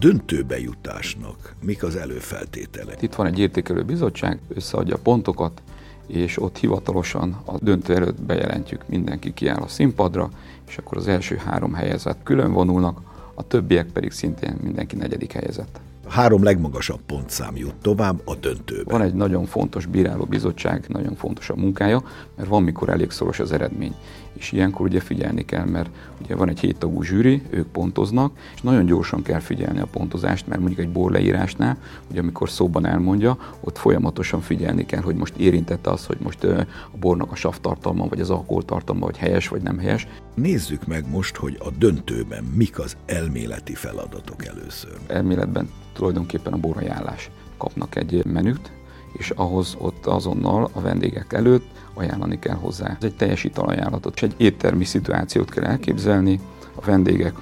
Döntőbe 0.00 0.60
jutásnak 0.60 1.54
mik 1.62 1.82
az 1.82 1.96
előfeltételek? 1.96 3.02
Itt 3.02 3.14
van 3.14 3.26
egy 3.26 3.38
értékelő 3.38 3.82
bizottság, 3.82 4.38
összeadja 4.48 4.94
a 4.94 5.00
pontokat, 5.02 5.62
és 6.06 6.42
ott 6.42 6.58
hivatalosan 6.58 7.42
a 7.44 7.58
döntő 7.58 7.94
előtt 7.94 8.22
bejelentjük, 8.22 8.88
mindenki 8.88 9.34
kiáll 9.34 9.60
a 9.62 9.68
színpadra, 9.68 10.30
és 10.68 10.78
akkor 10.78 10.96
az 10.98 11.08
első 11.08 11.36
három 11.36 11.72
helyezett 11.72 12.22
külön 12.22 12.52
vonulnak, 12.52 13.00
a 13.34 13.46
többiek 13.46 13.86
pedig 13.86 14.10
szintén 14.10 14.56
mindenki 14.62 14.96
negyedik 14.96 15.32
helyezett 15.32 15.80
három 16.10 16.42
legmagasabb 16.42 17.00
pontszám 17.06 17.56
jut 17.56 17.74
tovább 17.74 18.20
a 18.24 18.34
döntőbe. 18.34 18.92
Van 18.92 19.02
egy 19.02 19.14
nagyon 19.14 19.46
fontos 19.46 19.86
bíráló 19.86 20.24
bizottság, 20.24 20.84
nagyon 20.88 21.14
fontos 21.14 21.50
a 21.50 21.56
munkája, 21.56 22.02
mert 22.36 22.48
van, 22.48 22.62
mikor 22.62 22.88
elég 22.88 23.10
szoros 23.10 23.38
az 23.38 23.52
eredmény. 23.52 23.94
És 24.40 24.52
ilyenkor 24.52 24.86
ugye 24.86 25.00
figyelni 25.00 25.44
kell, 25.44 25.64
mert 25.64 25.90
ugye 26.22 26.36
van 26.36 26.48
egy 26.48 26.60
héttagú 26.60 27.02
zsűri, 27.02 27.42
ők 27.50 27.66
pontoznak, 27.66 28.32
és 28.54 28.60
nagyon 28.60 28.86
gyorsan 28.86 29.22
kell 29.22 29.40
figyelni 29.40 29.80
a 29.80 29.86
pontozást, 29.86 30.46
mert 30.46 30.60
mondjuk 30.60 30.80
egy 30.80 30.92
bor 30.92 31.10
leírásnál, 31.10 31.76
ugye 32.10 32.20
amikor 32.20 32.50
szóban 32.50 32.86
elmondja, 32.86 33.38
ott 33.60 33.78
folyamatosan 33.78 34.40
figyelni 34.40 34.86
kell, 34.86 35.00
hogy 35.00 35.14
most 35.14 35.36
érintette 35.36 35.90
az, 35.90 36.06
hogy 36.06 36.18
most 36.20 36.44
a 36.44 36.66
bornak 37.00 37.32
a 37.32 37.34
savtartalma, 37.34 38.08
vagy 38.08 38.20
az 38.20 38.30
alkoholtartalma, 38.30 39.04
vagy 39.06 39.16
helyes, 39.16 39.48
vagy 39.48 39.62
nem 39.62 39.78
helyes. 39.78 40.08
Nézzük 40.34 40.86
meg 40.86 41.10
most, 41.10 41.36
hogy 41.36 41.56
a 41.64 41.70
döntőben 41.78 42.44
mik 42.44 42.78
az 42.78 42.96
elméleti 43.06 43.74
feladatok 43.74 44.46
először. 44.46 44.96
Elméletben 45.06 45.68
tulajdonképpen 45.92 46.52
a 46.52 46.56
borajánlás. 46.56 47.30
Kapnak 47.56 47.96
egy 47.96 48.24
menüt, 48.24 48.70
és 49.12 49.30
ahhoz 49.30 49.76
ott 49.78 50.06
azonnal 50.06 50.70
a 50.72 50.80
vendégek 50.80 51.32
előtt 51.32 51.66
ajánlani 51.94 52.38
kell 52.38 52.56
hozzá. 52.56 52.86
Ez 52.86 53.04
egy 53.04 53.16
teljes 53.16 53.44
italajánlatot, 53.44 54.14
és 54.14 54.22
egy 54.22 54.34
éttermi 54.36 54.84
szituációt 54.84 55.50
kell 55.50 55.64
elképzelni, 55.64 56.40
a 56.74 56.84
vendégek 56.84 57.34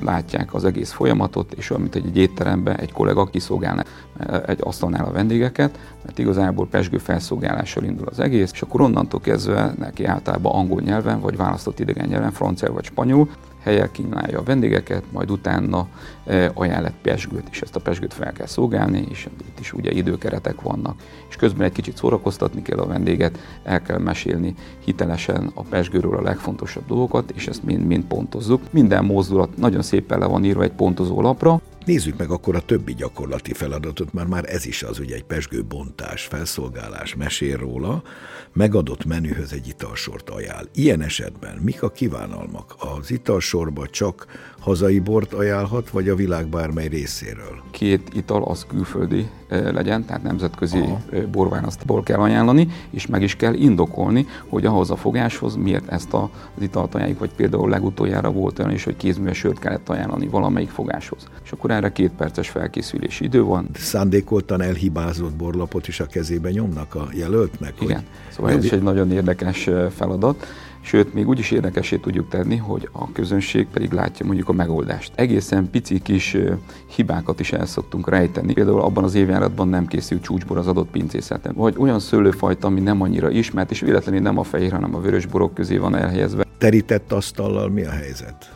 látják 0.00 0.54
az 0.54 0.64
egész 0.64 0.90
folyamatot, 0.90 1.52
és 1.52 1.70
olyan, 1.70 1.82
mint 1.82 1.94
egy, 1.94 2.16
étteremben 2.16 2.76
egy 2.76 2.92
kollega 2.92 3.24
kiszolgálna 3.24 3.82
egy 4.46 4.58
asztalnál 4.62 5.04
a 5.04 5.12
vendégeket, 5.12 5.78
mert 6.04 6.18
igazából 6.18 6.66
pesgő 6.66 6.98
felszolgálással 6.98 7.84
indul 7.84 8.06
az 8.06 8.20
egész, 8.20 8.50
és 8.52 8.62
akkor 8.62 8.80
onnantól 8.80 9.20
kezdve 9.20 9.74
neki 9.78 10.04
általában 10.04 10.52
angol 10.52 10.80
nyelven, 10.80 11.20
vagy 11.20 11.36
választott 11.36 11.80
idegen 11.80 12.08
nyelven, 12.08 12.32
francia 12.32 12.72
vagy 12.72 12.84
spanyol, 12.84 13.28
helyel 13.66 13.90
kínálja 13.90 14.38
a 14.38 14.42
vendégeket, 14.42 15.02
majd 15.12 15.30
utána 15.30 15.88
e, 16.26 16.50
ajánl 16.54 16.86
egy 16.86 16.94
pesgőt, 17.02 17.48
és 17.50 17.60
ezt 17.60 17.76
a 17.76 17.80
pesgőt 17.80 18.14
fel 18.14 18.32
kell 18.32 18.46
szolgálni, 18.46 19.06
és 19.10 19.28
itt 19.48 19.60
is 19.60 19.72
ugye 19.72 19.90
időkeretek 19.90 20.60
vannak. 20.60 21.00
És 21.28 21.36
közben 21.36 21.66
egy 21.66 21.72
kicsit 21.72 21.96
szórakoztatni 21.96 22.62
kell 22.62 22.78
a 22.78 22.86
vendéget, 22.86 23.38
el 23.62 23.82
kell 23.82 23.98
mesélni 23.98 24.54
hitelesen 24.84 25.50
a 25.54 25.62
pesgőről 25.62 26.16
a 26.16 26.22
legfontosabb 26.22 26.86
dolgokat, 26.86 27.30
és 27.30 27.46
ezt 27.46 27.64
mind-mind 27.64 28.04
pontozzuk. 28.04 28.60
Minden 28.70 29.04
mozdulat 29.04 29.56
nagyon 29.56 29.82
szépen 29.82 30.18
le 30.18 30.26
van 30.26 30.44
írva 30.44 30.62
egy 30.62 30.72
pontozó 30.72 31.20
lapra, 31.20 31.60
Nézzük 31.86 32.16
meg 32.16 32.30
akkor 32.30 32.54
a 32.54 32.60
többi 32.60 32.94
gyakorlati 32.94 33.52
feladatot, 33.52 34.12
már 34.12 34.26
már 34.26 34.44
ez 34.52 34.66
is 34.66 34.82
az, 34.82 34.98
ugye 34.98 35.14
egy 35.14 35.24
pesgő 35.24 35.64
bontás, 35.64 36.24
felszolgálás, 36.24 37.14
mesél 37.14 37.56
róla, 37.56 38.02
megadott 38.52 39.04
menühöz 39.04 39.52
egy 39.52 39.68
italsort 39.68 40.30
ajánl. 40.30 40.68
Ilyen 40.74 41.02
esetben 41.02 41.56
mik 41.56 41.82
a 41.82 41.90
kívánalmak? 41.90 42.74
Az 42.78 43.10
italsorba 43.10 43.88
csak 43.88 44.26
hazai 44.66 44.98
bort 44.98 45.32
ajánlhat, 45.32 45.90
vagy 45.90 46.08
a 46.08 46.14
világ 46.14 46.46
bármely 46.46 46.88
részéről? 46.88 47.62
Két 47.70 48.10
ital 48.14 48.42
az 48.42 48.66
külföldi 48.68 49.26
legyen, 49.48 50.04
tehát 50.04 50.22
nemzetközi 50.22 50.78
Aha. 50.78 51.00
Borválasztból 51.32 52.02
kell 52.02 52.18
ajánlani, 52.18 52.68
és 52.90 53.06
meg 53.06 53.22
is 53.22 53.36
kell 53.36 53.54
indokolni, 53.54 54.26
hogy 54.48 54.66
ahhoz 54.66 54.90
a 54.90 54.96
fogáshoz 54.96 55.56
miért 55.56 55.88
ezt 55.88 56.12
az 56.12 56.28
italt 56.58 56.94
ajánljuk, 56.94 57.18
vagy 57.18 57.30
például 57.36 57.68
legutoljára 57.68 58.30
volt 58.30 58.58
olyan 58.58 58.72
is, 58.72 58.84
hogy 58.84 58.96
kézműves 58.96 59.38
sört 59.38 59.58
kellett 59.58 59.88
ajánlani 59.88 60.28
valamelyik 60.28 60.70
fogáshoz. 60.70 61.28
És 61.44 61.52
akkor 61.52 61.70
erre 61.70 61.92
két 61.92 62.10
perces 62.10 62.48
felkészülési 62.48 63.24
idő 63.24 63.42
van. 63.42 63.68
Szándékoltan 63.74 64.60
elhibázott 64.62 65.34
borlapot 65.34 65.88
is 65.88 66.00
a 66.00 66.06
kezébe 66.06 66.50
nyomnak 66.50 66.94
a 66.94 67.08
jelöltnek? 67.12 67.74
Igen, 67.80 67.96
hogy... 67.96 68.04
szóval 68.34 68.52
ez 68.52 68.64
is 68.64 68.72
egy 68.72 68.82
nagyon 68.82 69.12
érdekes 69.12 69.70
feladat 69.90 70.46
Sőt, 70.86 71.14
még 71.14 71.28
úgy 71.28 71.38
is 71.38 71.50
érdekesé 71.50 71.96
tudjuk 71.96 72.28
tenni, 72.28 72.56
hogy 72.56 72.88
a 72.92 73.12
közönség 73.12 73.66
pedig 73.66 73.92
látja 73.92 74.26
mondjuk 74.26 74.48
a 74.48 74.52
megoldást. 74.52 75.12
Egészen 75.14 75.70
pici 75.70 76.02
kis 76.02 76.36
hibákat 76.94 77.40
is 77.40 77.52
el 77.52 77.66
szoktunk 77.66 78.08
rejteni. 78.08 78.52
Például 78.52 78.80
abban 78.80 79.04
az 79.04 79.14
évjáratban 79.14 79.68
nem 79.68 79.86
készült 79.86 80.22
csúcsbor 80.22 80.58
az 80.58 80.66
adott 80.66 80.90
pincészeten. 80.90 81.54
Vagy 81.54 81.74
olyan 81.78 81.98
szőlőfajta, 81.98 82.66
ami 82.66 82.80
nem 82.80 83.00
annyira 83.00 83.30
ismert, 83.30 83.70
és 83.70 83.80
véletlenül 83.80 84.20
nem 84.20 84.38
a 84.38 84.42
fehér, 84.42 84.72
hanem 84.72 84.94
a 84.94 85.00
vörös 85.00 85.26
borok 85.26 85.54
közé 85.54 85.76
van 85.76 85.96
elhelyezve. 85.96 86.44
Terített 86.58 87.12
asztallal 87.12 87.68
mi 87.68 87.82
a 87.84 87.90
helyzet? 87.90 88.50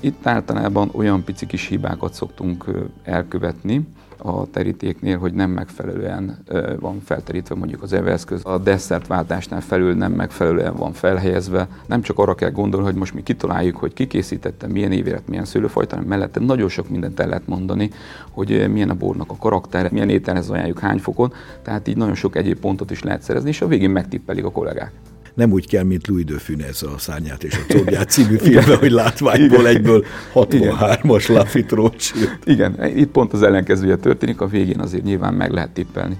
Itt 0.00 0.26
általában 0.26 0.90
olyan 0.92 1.24
pici 1.24 1.46
kis 1.46 1.66
hibákat 1.66 2.14
szoktunk 2.14 2.64
elkövetni, 3.02 3.86
a 4.16 4.50
terítéknél, 4.50 5.18
hogy 5.18 5.32
nem 5.32 5.50
megfelelően 5.50 6.38
van 6.80 7.00
felterítve 7.04 7.54
mondjuk 7.54 7.82
az 7.82 7.92
eveszköz. 7.92 8.40
A 8.44 8.58
desszertváltásnál 8.58 9.60
felül 9.60 9.94
nem 9.94 10.12
megfelelően 10.12 10.76
van 10.76 10.92
felhelyezve. 10.92 11.68
Nem 11.86 12.02
csak 12.02 12.18
arra 12.18 12.34
kell 12.34 12.50
gondolni, 12.50 12.86
hogy 12.86 12.94
most 12.94 13.14
mi 13.14 13.22
kitaláljuk, 13.22 13.76
hogy 13.76 13.92
ki 13.92 14.06
készítette, 14.06 14.66
milyen 14.66 14.92
évélet, 14.92 15.28
milyen 15.28 15.44
szőlőfajta, 15.44 15.94
hanem 15.94 16.08
mellette 16.08 16.40
nagyon 16.40 16.68
sok 16.68 16.88
mindent 16.88 17.20
el 17.20 17.28
lehet 17.28 17.46
mondani, 17.46 17.90
hogy 18.30 18.70
milyen 18.72 18.90
a 18.90 18.94
bornak 18.94 19.30
a 19.30 19.36
karaktere, 19.36 19.88
milyen 19.92 20.08
ételhez 20.08 20.50
ajánljuk 20.50 20.78
hány 20.78 20.98
fokon, 20.98 21.32
tehát 21.62 21.88
így 21.88 21.96
nagyon 21.96 22.14
sok 22.14 22.36
egyéb 22.36 22.58
pontot 22.58 22.90
is 22.90 23.02
lehet 23.02 23.22
szerezni, 23.22 23.48
és 23.48 23.60
a 23.60 23.66
végén 23.66 23.90
megtippelik 23.90 24.44
a 24.44 24.50
kollégák 24.50 24.92
nem 25.36 25.52
úgy 25.52 25.68
kell, 25.68 25.82
mint 25.82 26.06
Louis 26.06 26.24
de 26.24 26.38
Funès 26.38 26.82
a 26.82 26.98
Szárnyát 26.98 27.44
és 27.44 27.54
a 27.54 27.72
Cóbját 27.72 28.10
című 28.10 28.36
filmben, 28.36 28.78
hogy 28.78 28.90
látványból 28.90 29.66
egyből 29.66 30.04
63-as 30.34 31.32
Lafitte 31.32 31.74
Rothschild. 31.74 32.38
Igen, 32.44 32.86
itt 32.96 33.10
pont 33.10 33.32
az 33.32 33.42
ellenkezője 33.42 33.96
történik, 33.96 34.40
a 34.40 34.46
végén 34.46 34.80
azért 34.80 35.04
nyilván 35.04 35.34
meg 35.34 35.50
lehet 35.50 35.70
tippelni. 35.70 36.18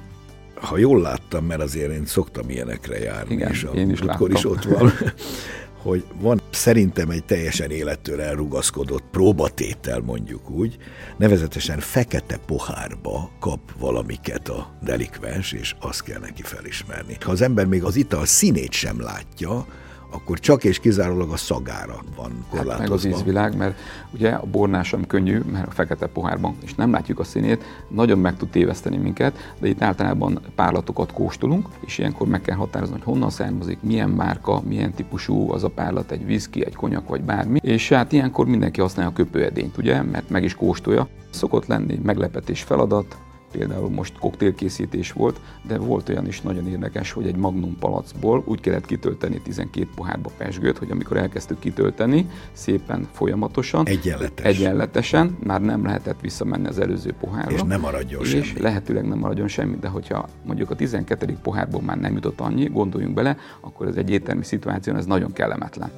Ha 0.55 0.79
jól 0.79 1.01
láttam, 1.01 1.45
mert 1.45 1.61
azért 1.61 1.93
én 1.93 2.07
szoktam 2.07 2.51
ilyenekre 2.51 2.99
járni, 2.99 3.35
Igen, 3.35 3.51
és 3.51 3.67
én 3.75 3.91
is 3.91 4.01
akkor 4.01 4.31
is 4.31 4.45
ott 4.45 4.65
van, 4.65 4.93
hogy 5.87 6.05
van 6.21 6.41
szerintem 6.51 7.11
egy 7.11 7.25
teljesen 7.25 7.71
élettől 7.71 8.21
elrugaszkodott 8.21 9.05
próbatétel, 9.11 10.01
mondjuk 10.01 10.51
úgy, 10.51 10.77
nevezetesen 11.17 11.79
fekete 11.79 12.39
pohárba 12.47 13.31
kap 13.41 13.61
valamiket 13.79 14.49
a 14.49 14.77
delikvens, 14.83 15.53
és 15.53 15.75
azt 15.81 16.03
kell 16.03 16.21
neki 16.21 16.43
felismerni. 16.43 17.17
Ha 17.21 17.31
az 17.31 17.41
ember 17.41 17.67
még 17.67 17.85
az 17.85 17.97
ital 17.97 18.27
színét 18.27 18.73
sem 18.73 19.01
látja, 19.01 19.67
akkor 20.11 20.39
csak 20.39 20.65
és 20.65 20.79
kizárólag 20.79 21.31
a 21.31 21.37
szagára 21.37 21.99
van 22.17 22.45
korlátozva. 22.51 22.71
Hát 22.71 22.81
meg 22.81 22.91
az 22.91 23.05
ízvilág, 23.05 23.57
mert 23.57 23.79
ugye 24.11 24.31
a 24.31 24.45
bornál 24.51 24.83
sem 24.83 25.07
könnyű, 25.07 25.41
mert 25.53 25.67
a 25.67 25.71
fekete 25.71 26.07
pohárban, 26.07 26.57
és 26.65 26.75
nem 26.75 26.91
látjuk 26.91 27.19
a 27.19 27.25
színét, 27.25 27.65
nagyon 27.89 28.19
meg 28.19 28.37
tud 28.37 28.49
téveszteni 28.49 28.97
minket, 28.97 29.55
de 29.59 29.69
itt 29.69 29.83
általában 29.83 30.41
párlatokat 30.55 31.13
kóstolunk, 31.13 31.69
és 31.81 31.99
ilyenkor 31.99 32.27
meg 32.27 32.41
kell 32.41 32.57
határozni, 32.57 32.95
hogy 32.95 33.05
honnan 33.05 33.31
származik, 33.31 33.79
milyen 33.83 34.11
márka, 34.11 34.61
milyen 34.65 34.95
típusú 34.95 35.53
az 35.53 35.65
a 35.65 35.69
párlat, 35.69 36.11
egy 36.11 36.27
viszki, 36.27 36.65
egy 36.65 36.75
konyak 36.75 37.09
vagy 37.09 37.23
bármi, 37.23 37.59
és 37.63 37.89
hát 37.89 38.13
ilyenkor 38.13 38.47
mindenki 38.47 38.81
használja 38.81 39.11
a 39.11 39.15
köpőedényt, 39.15 39.77
ugye, 39.77 40.03
mert 40.03 40.31
meg 40.31 40.45
is 40.45 40.55
kóstolja. 40.55 41.09
Szokott 41.31 41.67
lenni 41.67 42.01
meglepetés 42.03 42.63
feladat, 42.63 43.17
például 43.59 43.91
most 43.91 44.19
koktélkészítés 44.19 45.13
volt, 45.13 45.41
de 45.67 45.79
volt 45.79 46.09
olyan 46.09 46.27
is 46.27 46.41
nagyon 46.41 46.69
érdekes, 46.69 47.13
hogy 47.13 47.27
egy 47.27 47.37
magnum 47.37 47.77
palacból 47.79 48.43
úgy 48.47 48.61
kellett 48.61 48.87
kitölteni 48.87 49.41
12 49.41 49.89
pohárba 49.95 50.31
pesgőt, 50.37 50.79
hogy 50.79 50.91
amikor 50.91 51.17
elkezdtük 51.17 51.59
kitölteni, 51.59 52.27
szépen 52.53 53.09
folyamatosan, 53.13 53.87
Egyenletes. 53.87 54.45
egyenletesen, 54.45 55.37
már 55.45 55.61
nem 55.61 55.85
lehetett 55.85 56.21
visszamenni 56.21 56.67
az 56.67 56.79
előző 56.79 57.15
pohárra. 57.21 57.55
És 57.55 57.63
nem 57.63 57.81
maradjon 57.81 58.23
és 58.23 58.29
semmi. 58.29 58.61
lehetőleg 58.61 59.09
nem 59.09 59.19
maradjon 59.19 59.49
semmi, 59.49 59.77
de 59.81 59.89
hogyha 59.89 60.29
mondjuk 60.45 60.71
a 60.71 60.75
12. 60.75 61.39
pohárból 61.43 61.83
már 61.83 61.99
nem 61.99 62.15
jutott 62.15 62.41
annyi, 62.41 62.65
gondoljunk 62.69 63.15
bele, 63.15 63.37
akkor 63.61 63.87
ez 63.87 63.97
egy 63.97 64.11
éttermi 64.11 64.45
szituáció, 64.45 64.95
ez 64.95 65.07
nagyon 65.07 65.33
kellemetlen. 65.33 65.91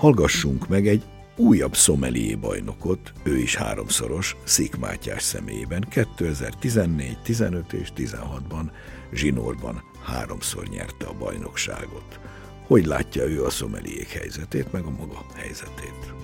Hallgassunk 0.00 0.68
meg 0.68 0.86
egy 0.86 1.02
újabb 1.36 1.76
szomelié 1.76 2.34
bajnokot, 2.34 3.12
ő 3.22 3.38
is 3.38 3.56
háromszoros, 3.56 4.36
Szik 4.44 4.76
Mátyás 4.76 5.22
személyében 5.22 5.86
2014, 5.88 7.18
15 7.22 7.72
és 7.72 7.88
16-ban 7.96 8.70
Zsinórban 9.12 9.82
háromszor 10.04 10.66
nyerte 10.68 11.06
a 11.06 11.18
bajnokságot. 11.18 12.20
Hogy 12.66 12.84
látja 12.86 13.24
ő 13.24 13.44
a 13.44 13.50
szomeliék 13.50 14.08
helyzetét, 14.08 14.72
meg 14.72 14.84
a 14.84 14.90
maga 14.90 15.26
helyzetét? 15.34 16.14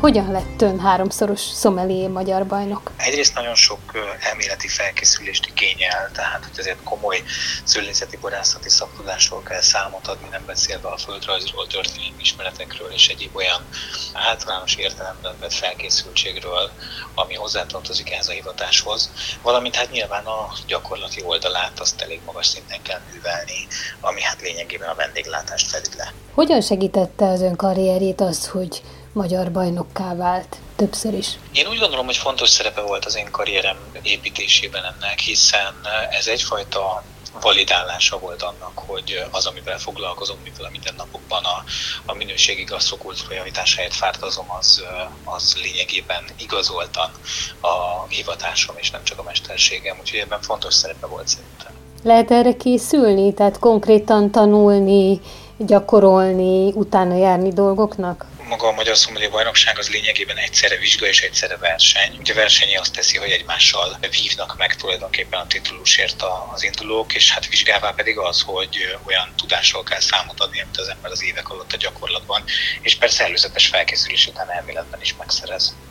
Hogyan 0.00 0.30
lett 0.30 0.62
ön 0.62 0.80
háromszoros 0.80 1.40
szomelié 1.40 2.06
magyar 2.06 2.46
bajnok? 2.46 2.90
Egyrészt 2.96 3.34
nagyon 3.34 3.54
sok 3.54 3.78
elméleti 4.20 4.68
felkészülést 4.68 5.46
igényel, 5.46 6.10
tehát 6.12 6.44
hogy 6.44 6.58
azért 6.58 6.82
komoly 6.82 7.22
szülészeti 7.64 8.16
borászati 8.16 8.68
szaktudásról 8.68 9.42
kell 9.42 9.60
számot 9.60 10.06
adni, 10.06 10.28
nem 10.30 10.42
beszélve 10.46 10.88
a 10.88 10.96
földrajzról, 10.96 11.66
történelmi 11.66 12.14
ismeretekről 12.20 12.90
és 12.92 13.08
egyéb 13.08 13.36
olyan 13.36 13.62
általános 14.12 14.74
értelemben 14.74 15.34
vett 15.40 15.52
felkészültségről, 15.52 16.70
ami 17.14 17.34
hozzátartozik 17.34 18.12
ehhez 18.12 18.28
a 18.28 18.32
hivatáshoz, 18.32 19.10
valamint 19.42 19.76
hát 19.76 19.90
nyilván 19.90 20.24
a 20.24 20.52
gyakorlati 20.66 21.22
oldalát 21.22 21.80
azt 21.80 22.00
elég 22.00 22.20
magas 22.26 22.46
szinten 22.46 22.82
kell 22.82 23.00
művelni, 23.12 23.66
ami 24.00 24.20
hát 24.20 24.40
lényegében 24.40 24.88
a 24.88 24.94
vendéglátást 24.94 25.70
fedi 25.70 25.88
le. 25.96 26.12
Hogyan 26.34 26.60
segítette 26.60 27.26
az 27.28 27.40
ön 27.40 27.56
karrierjét 27.56 28.20
az, 28.20 28.46
hogy 28.46 28.82
magyar 29.18 29.52
bajnokká 29.52 30.14
vált 30.14 30.56
többször 30.76 31.14
is. 31.14 31.28
Én 31.52 31.66
úgy 31.66 31.78
gondolom, 31.78 32.06
hogy 32.06 32.16
fontos 32.16 32.48
szerepe 32.48 32.80
volt 32.80 33.04
az 33.04 33.16
én 33.16 33.30
karrierem 33.30 33.76
építésében 34.02 34.84
ennek, 34.84 35.18
hiszen 35.18 35.74
ez 36.10 36.26
egyfajta 36.26 37.02
validálása 37.40 38.18
volt 38.18 38.42
annak, 38.42 38.72
hogy 38.74 39.24
az, 39.30 39.46
amivel 39.46 39.78
foglalkozom, 39.78 40.36
mivel 40.44 40.64
a 40.64 40.70
mindennapokban 40.70 41.44
a, 41.44 41.64
a 42.06 42.14
minőségi 42.14 42.64
gasztrokultúra 42.64 43.34
javításáért 43.34 43.94
fártazom, 43.94 44.46
az, 44.58 44.82
az 45.24 45.56
lényegében 45.62 46.24
igazoltan 46.38 47.10
a 47.60 48.06
hivatásom, 48.08 48.76
és 48.78 48.90
nem 48.90 49.04
csak 49.04 49.18
a 49.18 49.22
mesterségem, 49.22 49.96
úgyhogy 50.00 50.18
ebben 50.18 50.40
fontos 50.40 50.74
szerepe 50.74 51.06
volt 51.06 51.28
szerintem. 51.28 51.72
Lehet 52.02 52.30
erre 52.30 52.56
készülni, 52.56 53.34
tehát 53.34 53.58
konkrétan 53.58 54.30
tanulni, 54.30 55.20
gyakorolni, 55.56 56.72
utána 56.72 57.16
járni 57.16 57.52
dolgoknak? 57.52 58.26
Maga 58.48 58.66
a 58.66 58.72
Magyar 58.72 58.96
Szommelier 58.96 59.30
Bajnokság 59.30 59.78
az 59.78 59.88
lényegében 59.90 60.36
egyszerre 60.36 60.76
vizsga 60.76 61.06
és 61.06 61.22
egyszerre 61.22 61.56
verseny. 61.56 62.16
Ugye 62.18 62.32
a 62.32 62.36
versenyi 62.36 62.76
azt 62.76 62.92
teszi, 62.92 63.18
hogy 63.18 63.30
egymással 63.30 63.98
vívnak 64.10 64.56
meg 64.56 64.74
tulajdonképpen 64.74 65.40
a 65.40 65.46
titulusért 65.46 66.22
az 66.52 66.62
indulók, 66.62 67.14
és 67.14 67.32
hát 67.32 67.46
vizsgává 67.46 67.90
pedig 67.90 68.18
az, 68.18 68.40
hogy 68.40 68.98
olyan 69.04 69.34
tudásról 69.36 69.82
kell 69.82 70.00
számot 70.00 70.40
adni, 70.40 70.60
amit 70.60 70.76
az 70.76 70.88
ember 70.88 71.10
az 71.10 71.22
évek 71.22 71.48
alatt 71.48 71.72
a 71.72 71.76
gyakorlatban, 71.76 72.44
és 72.80 72.98
persze 72.98 73.24
előzetes 73.24 73.66
felkészülés 73.68 74.26
után 74.26 74.50
elméletben 74.50 75.00
is 75.00 75.16
megszerez. 75.16 75.87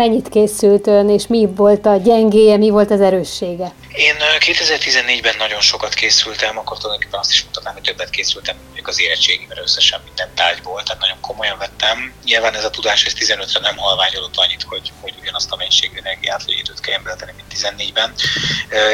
Mennyit 0.00 0.28
készült 0.28 0.86
ön, 0.86 1.08
és 1.08 1.26
mi 1.26 1.48
volt 1.54 1.86
a 1.86 1.96
gyengéje, 1.96 2.56
mi 2.56 2.70
volt 2.70 2.90
az 2.90 3.00
erőssége? 3.00 3.72
Én 3.92 4.14
2014-ben 4.38 5.34
nagyon 5.38 5.60
sokat 5.60 5.94
készültem, 5.94 6.58
akkor 6.58 6.78
tulajdonképpen 6.78 7.20
azt 7.20 7.32
is 7.32 7.42
mondhatnám, 7.42 7.72
hogy 7.72 7.82
többet 7.82 8.10
készültem 8.10 8.56
mondjuk 8.64 8.88
az 8.88 9.00
érettségimre 9.00 9.60
összesen 9.62 10.00
minden 10.04 10.28
tárgyból, 10.34 10.82
tehát 10.82 11.00
nagyon 11.00 11.20
komolyan 11.20 11.58
vettem. 11.58 12.12
Nyilván 12.24 12.54
ez 12.54 12.64
a 12.64 12.70
tudás 12.70 13.04
ez 13.04 13.12
15-re 13.18 13.60
nem 13.60 13.76
halványolott 13.76 14.36
annyit, 14.36 14.62
hogy, 14.62 14.92
hogy 15.00 15.14
ugyanazt 15.20 15.52
a 15.52 15.56
mennyiségű 15.56 15.98
energiát 15.98 16.44
vagy 16.44 16.58
időt 16.58 16.80
kelljen 16.80 17.02
beletenni, 17.02 17.32
mint 17.36 17.52
14-ben. 17.54 18.14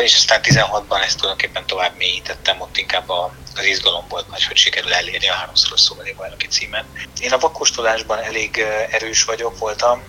És 0.03 0.15
aztán 0.15 0.41
16-ban 0.43 1.05
ezt 1.05 1.17
tulajdonképpen 1.17 1.67
tovább 1.67 1.97
mélyítettem, 1.97 2.61
ott 2.61 2.77
inkább 2.77 3.09
a, 3.09 3.35
az 3.55 3.65
izgalom 3.65 4.05
volt 4.09 4.29
nagy, 4.29 4.45
hogy 4.45 4.57
sikerül 4.57 4.93
elérni 4.93 5.29
a 5.29 5.33
háromszoros 5.33 5.81
szóbeli 5.81 6.13
bajnoki 6.13 6.47
címet. 6.47 6.85
Én 7.21 7.33
a 7.33 7.39
vakkostolásban 7.39 8.19
elég 8.19 8.65
erős 8.91 9.25
vagyok, 9.25 9.59
voltam, 9.59 10.03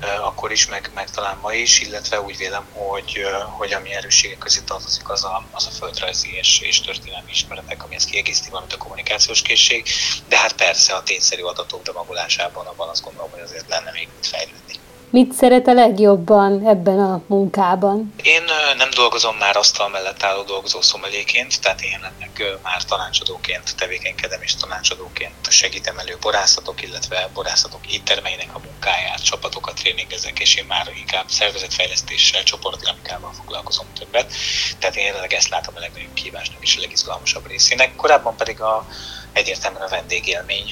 akkor 0.00 0.50
is, 0.50 0.66
meg, 0.66 0.90
meg 0.94 1.10
talán 1.10 1.38
ma 1.38 1.52
is, 1.52 1.80
illetve 1.80 2.20
úgy 2.20 2.36
vélem, 2.36 2.68
hogy, 2.72 3.24
hogy 3.58 3.72
ami 3.72 3.92
erősségek 3.92 4.38
közé 4.38 4.60
tartozik, 4.60 5.08
az 5.08 5.24
a, 5.24 5.48
az 5.50 5.66
a 5.66 5.70
földrajzi 5.70 6.34
és, 6.34 6.60
és 6.60 6.80
történelmi 6.80 7.30
ismeretek, 7.30 7.84
ami 7.84 7.94
ezt 7.94 8.08
kiegészíti, 8.08 8.50
valamint 8.50 8.72
a 8.72 8.76
kommunikációs 8.76 9.42
készség, 9.42 9.86
de 10.26 10.38
hát 10.38 10.52
persze 10.52 10.94
a 10.94 11.02
tényszerű 11.02 11.42
adatok 11.42 11.82
bemagolásában 11.82 12.66
abban 12.66 12.88
azt 12.88 13.02
gondolom, 13.02 13.30
hogy 13.30 13.40
azért 13.40 13.68
lenne 13.68 13.90
még 13.90 14.10
mit 14.12 14.26
fejlődni. 14.26 14.69
Mit 15.12 15.32
szeret 15.32 15.66
a 15.66 15.72
legjobban 15.72 16.66
ebben 16.66 16.98
a 16.98 17.22
munkában? 17.26 18.14
Én 18.22 18.42
nem 18.76 18.88
dolgozom 18.94 19.36
már 19.36 19.56
asztal 19.56 19.88
mellett 19.88 20.22
álló 20.22 20.42
dolgozó 20.42 20.80
szomeléként, 20.80 21.60
tehát 21.60 21.80
én 21.82 21.98
ennek 22.02 22.58
már 22.62 22.84
tanácsadóként 22.84 23.76
tevékenykedem 23.76 24.42
és 24.42 24.54
tanácsadóként 24.54 25.50
segítem 25.50 25.98
elő 25.98 26.16
borászatok, 26.20 26.82
illetve 26.82 27.28
borászatok 27.34 27.92
éttermeinek 27.92 28.54
a 28.54 28.60
munkáját, 28.64 29.24
csapatokat 29.24 29.74
tréningezek, 29.74 30.40
és 30.40 30.56
én 30.56 30.64
már 30.68 30.92
inkább 30.98 31.28
szervezetfejlesztéssel, 31.28 32.42
csoportdinamikával 32.42 33.32
foglalkozom 33.32 33.86
többet. 33.98 34.32
Tehát 34.78 34.96
én 34.96 35.04
jelenleg 35.04 35.32
ezt 35.32 35.48
látom 35.48 35.74
a 35.76 35.80
legnagyobb 35.80 36.14
kívásnak 36.14 36.62
és 36.62 36.76
a 36.76 36.80
legizgalmasabb 36.80 37.46
részének. 37.46 37.96
Korábban 37.96 38.36
pedig 38.36 38.60
a 38.60 38.86
egyértelműen 39.32 39.82
a 39.82 39.88
vendégélmény 39.88 40.70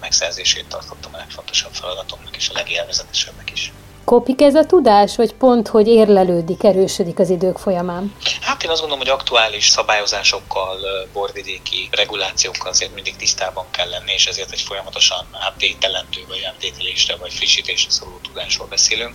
megszerzését 0.00 0.68
tartottam 0.68 1.14
a 1.14 1.18
legfontosabb 1.18 1.72
feladatomnak 1.72 2.36
és 2.36 2.50
a 2.50 2.54
legélvezetesebbnek 2.54 3.50
is. 3.52 3.78
Kopik 4.08 4.40
ez 4.40 4.54
a 4.54 4.64
tudás, 4.64 5.16
vagy 5.16 5.34
pont, 5.34 5.68
hogy 5.68 5.86
érlelődik, 5.86 6.64
erősödik 6.64 7.18
az 7.18 7.30
idők 7.30 7.58
folyamán? 7.58 8.14
Hát 8.40 8.62
én 8.62 8.70
azt 8.70 8.80
gondolom, 8.80 9.06
hogy 9.06 9.14
aktuális 9.14 9.68
szabályozásokkal, 9.68 10.76
borvidéki 11.12 11.88
regulációkkal 11.90 12.68
azért 12.70 12.94
mindig 12.94 13.16
tisztában 13.16 13.66
kell 13.70 13.88
lenni, 13.88 14.12
és 14.12 14.26
ezért 14.26 14.52
egy 14.52 14.60
folyamatosan 14.60 15.26
update 15.32 16.04
vagy 16.28 16.52
update 16.52 17.16
vagy 17.20 17.32
frissítésre 17.32 17.90
szóló 17.90 18.18
tudásról 18.22 18.66
beszélünk. 18.66 19.14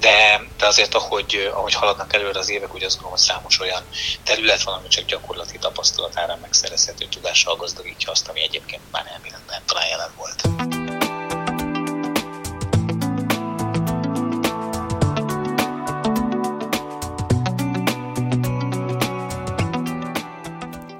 De, 0.00 0.42
de 0.58 0.66
azért, 0.66 0.94
ahogy, 0.94 1.50
ahogy 1.54 1.74
haladnak 1.74 2.14
előre 2.14 2.38
az 2.38 2.50
évek, 2.50 2.74
úgy 2.74 2.82
azt 2.82 2.94
gondolom, 2.94 3.18
hogy 3.18 3.26
számos 3.26 3.60
olyan 3.60 3.82
terület 4.24 4.62
van, 4.62 4.74
ami 4.74 4.88
csak 4.88 5.04
gyakorlati 5.04 5.58
tapasztalatára 5.58 6.38
megszerezhető 6.40 7.06
tudással 7.06 7.56
gazdagítja 7.56 8.10
azt, 8.10 8.28
ami 8.28 8.42
egyébként 8.42 8.82
már 8.92 9.04
elméletben 9.14 9.62
talán 9.66 9.88
jelen 9.88 10.10
volt. 10.16 10.87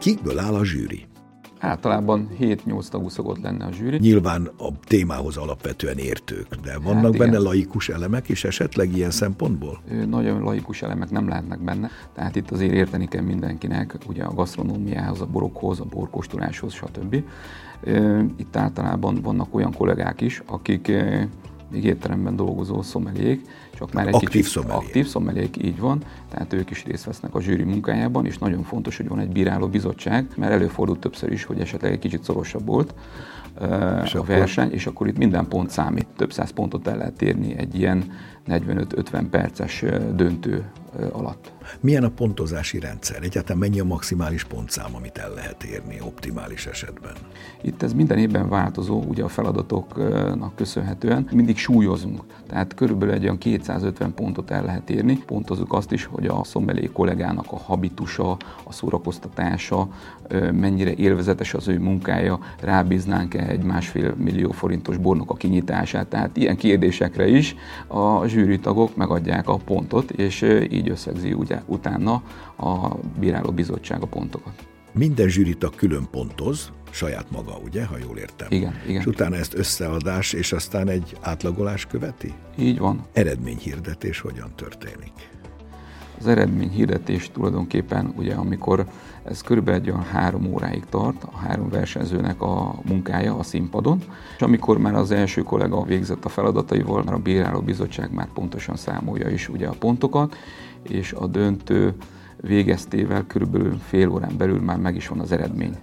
Kikből 0.09 0.39
áll 0.39 0.55
a 0.55 0.65
zsűri? 0.65 1.07
Általában 1.59 2.29
7-8 2.41 2.89
tagú 2.89 3.09
szokott 3.09 3.43
lenne 3.43 3.65
a 3.65 3.73
zsűri. 3.73 3.99
Nyilván 3.99 4.51
a 4.59 4.79
témához 4.87 5.37
alapvetően 5.37 5.99
értők, 5.99 6.55
de 6.63 6.79
vannak 6.79 7.03
hát 7.03 7.17
benne 7.17 7.39
laikus 7.39 7.89
elemek 7.89 8.29
is 8.29 8.45
esetleg 8.45 8.97
ilyen 8.97 9.11
szempontból? 9.11 9.81
Nagyon 10.07 10.43
laikus 10.43 10.83
elemek 10.83 11.11
nem 11.11 11.29
lehetnek 11.29 11.61
benne, 11.61 11.91
tehát 12.15 12.37
itt 12.37 12.51
azért 12.51 12.73
érteni 12.73 13.09
kell 13.09 13.23
mindenkinek, 13.23 13.97
ugye 14.09 14.25
a 14.25 14.35
gasztronómiához, 14.35 15.21
a 15.21 15.27
borokhoz, 15.27 15.81
a 15.81 15.85
borkóstoláshoz, 15.85 16.73
stb. 16.73 17.25
Itt 18.37 18.57
általában 18.57 19.21
vannak 19.23 19.55
olyan 19.55 19.73
kollégák 19.73 20.21
is, 20.21 20.43
akik 20.47 20.93
még 21.71 21.85
étteremben 21.85 22.37
dolgozó 22.37 22.83
szomeliék, 22.83 23.47
csak 23.75 23.93
már 23.93 24.07
egy 24.07 24.15
aktív 24.15 24.29
kicsit 24.29 24.47
szomeliék. 24.47 24.87
aktív 24.87 25.07
szomeliék, 25.07 25.65
így 25.65 25.79
van, 25.79 26.03
tehát 26.29 26.53
ők 26.53 26.71
is 26.71 26.85
részt 26.85 27.05
vesznek 27.05 27.35
a 27.35 27.41
zsűri 27.41 27.63
munkájában, 27.63 28.27
és 28.27 28.39
nagyon 28.39 28.63
fontos, 28.63 28.97
hogy 28.97 29.09
van 29.09 29.19
egy 29.19 29.29
bíráló 29.29 29.67
bizottság, 29.69 30.27
mert 30.37 30.53
előfordult 30.53 30.99
többször 30.99 31.33
is, 31.33 31.45
hogy 31.45 31.61
esetleg 31.61 31.93
egy 31.93 31.99
kicsit 31.99 32.25
szorosabb 32.25 32.67
volt 32.67 32.95
és 34.05 34.15
a 34.15 34.19
akkor... 34.19 34.27
verseny, 34.27 34.73
és 34.73 34.87
akkor 34.87 35.07
itt 35.09 35.19
minden 35.19 35.49
pont 35.49 35.71
számít. 35.71 36.07
Több 36.17 36.33
száz 36.33 36.51
pontot 36.51 36.87
el 36.87 36.97
lehet 36.97 37.23
érni 37.23 37.57
egy 37.57 37.79
ilyen 37.79 38.13
45-50 38.49 39.25
perces 39.31 39.85
döntő 40.15 40.65
alatt. 41.13 41.53
Milyen 41.81 42.05
a 42.05 42.09
pontozási 42.09 42.79
rendszer? 42.79 43.23
Egyáltalán 43.23 43.59
mennyi 43.59 43.81
a 43.81 43.85
maximális 43.85 44.45
pontszám, 44.45 44.95
amit 44.95 45.19
el 45.19 45.33
lehet 45.35 45.63
érni 45.63 45.99
optimális 46.01 46.67
esetben? 46.67 47.13
Itt 47.63 47.83
ez 47.83 47.93
minden 47.93 48.19
évben 48.19 48.49
változó, 48.49 49.03
ugye 49.03 49.23
a 49.25 49.29
feladatoknak 49.29 50.57
köszönhetően. 50.57 51.29
Mindig 51.33 51.57
súlyozunk, 51.57 52.23
tehát 52.47 52.75
körülbelül 52.75 53.15
egy 53.15 53.23
olyan 53.23 53.39
250 53.39 54.15
pontot 54.15 54.51
el 54.51 54.65
lehet 54.65 54.91
érni. 54.91 55.19
Pontozunk 55.27 55.73
azt 55.73 55.93
is, 55.93 56.05
hogy 56.05 56.27
a 56.27 56.45
szommelé 56.45 56.91
kollégának 56.93 57.47
a 57.51 57.59
habitusa, 57.59 58.31
a 58.65 58.73
szórakoztatása, 58.73 59.89
mennyire 60.53 60.95
élvezetes 60.95 61.55
az 61.55 61.69
ő 61.69 61.79
munkája, 61.79 62.39
rábíznánk-e 62.61 63.47
egy 63.47 63.63
másfél 63.63 64.15
millió 64.17 64.51
forintos 64.51 64.97
bornok 64.97 65.31
a 65.31 65.35
kinyitását. 65.35 66.07
Tehát 66.07 66.37
ilyen 66.37 66.57
kérdésekre 66.57 67.27
is 67.29 67.57
a 67.87 68.27
zsűri 68.39 68.59
tagok 68.59 68.97
megadják 68.97 69.49
a 69.49 69.57
pontot, 69.57 70.11
és 70.11 70.43
így 70.71 70.89
összegzi 70.89 71.33
ugye 71.33 71.61
utána 71.67 72.23
a 72.57 72.97
bíráló 73.21 73.51
bizottság 73.51 74.03
a 74.03 74.07
pontokat. 74.07 74.67
Minden 74.93 75.29
zsűritag 75.29 75.75
külön 75.75 76.09
pontoz, 76.11 76.73
saját 76.91 77.31
maga, 77.31 77.59
ugye, 77.65 77.85
ha 77.85 77.97
jól 78.07 78.17
értem. 78.17 78.49
Igen, 78.51 78.75
igen. 78.87 79.01
És 79.01 79.07
utána 79.07 79.37
ezt 79.37 79.55
összeadás, 79.55 80.33
és 80.33 80.53
aztán 80.53 80.89
egy 80.89 81.17
átlagolás 81.21 81.87
követi? 81.87 82.33
Így 82.59 82.79
van. 82.79 83.01
Eredményhirdetés 83.13 84.21
hogyan 84.21 84.53
történik? 84.57 85.13
Az 86.19 86.27
eredményhirdetés 86.27 87.31
tulajdonképpen 87.33 88.13
ugye, 88.17 88.35
amikor 88.35 88.87
ez 89.25 89.41
körülbelül 89.41 89.81
egy 89.81 89.91
olyan 89.91 90.03
három 90.03 90.47
óráig 90.53 90.85
tart, 90.89 91.25
a 91.25 91.37
három 91.37 91.69
versenyzőnek 91.69 92.43
a 92.43 92.75
munkája 92.85 93.37
a 93.39 93.43
színpadon, 93.43 93.99
és 94.37 94.43
amikor 94.43 94.79
már 94.79 94.95
az 94.95 95.11
első 95.11 95.43
kollega 95.43 95.83
végzett 95.83 96.25
a 96.25 96.29
feladataival, 96.29 97.03
már 97.03 97.15
a 97.15 97.19
bíráló 97.19 97.61
bizottság 97.61 98.13
már 98.13 98.29
pontosan 98.35 98.77
számolja 98.77 99.29
is 99.29 99.49
ugye 99.49 99.67
a 99.67 99.75
pontokat, 99.79 100.37
és 100.83 101.13
a 101.13 101.27
döntő 101.27 101.95
végeztével 102.41 103.27
körülbelül 103.27 103.79
fél 103.79 104.09
órán 104.09 104.37
belül 104.37 104.61
már 104.61 104.79
meg 104.79 104.97
is 104.97 105.09
van 105.09 105.21
az 105.21 105.33
eredmény. 105.33 105.77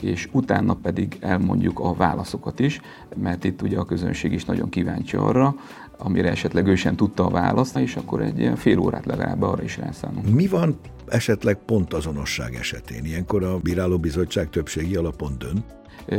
És 0.00 0.28
utána 0.32 0.74
pedig 0.74 1.16
elmondjuk 1.20 1.80
a 1.80 1.94
válaszokat 1.94 2.60
is, 2.60 2.80
mert 3.16 3.44
itt 3.44 3.62
ugye 3.62 3.78
a 3.78 3.84
közönség 3.84 4.32
is 4.32 4.44
nagyon 4.44 4.68
kíváncsi 4.68 5.16
arra, 5.16 5.54
amire 5.98 6.30
esetleg 6.30 6.66
ő 6.66 6.74
sem 6.74 6.96
tudta 6.96 7.26
a 7.26 7.30
választ, 7.30 7.76
és 7.76 7.96
akkor 7.96 8.22
egy 8.22 8.38
ilyen 8.38 8.56
fél 8.56 8.78
órát 8.78 9.06
legalább 9.06 9.42
arra 9.42 9.62
is 9.62 9.76
rászánunk. 9.76 10.30
Mi 10.30 10.46
van 10.46 10.78
esetleg 11.06 11.56
pontazonosság 11.56 12.54
esetén? 12.54 13.04
Ilyenkor 13.04 13.44
a 13.44 13.58
bírálóbizottság 13.58 14.50
többségi 14.50 14.96
alapon 14.96 15.32
dönt? 15.38 15.76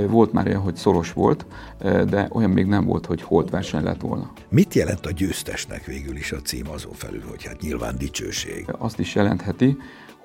Volt 0.10 0.32
már 0.32 0.48
olyan, 0.48 0.62
hogy 0.62 0.76
szoros 0.76 1.13
volt, 1.13 1.46
de 1.80 2.28
olyan 2.32 2.50
még 2.50 2.65
nem 2.65 2.86
volt, 2.86 3.06
hogy 3.06 3.22
holt 3.22 3.50
verseny 3.50 3.84
lett 3.84 4.02
volna. 4.02 4.32
Mit 4.50 4.74
jelent 4.74 5.06
a 5.06 5.12
győztesnek 5.12 5.86
végül 5.86 6.15
is 6.15 6.32
a 6.32 6.42
cím 6.42 6.70
azon 6.70 6.94
felül, 6.94 7.24
hogy 7.30 7.46
hát 7.46 7.62
nyilván 7.62 7.98
dicsőség? 7.98 8.65
Azt 8.78 9.00
is 9.00 9.15
jelentheti, 9.15 9.78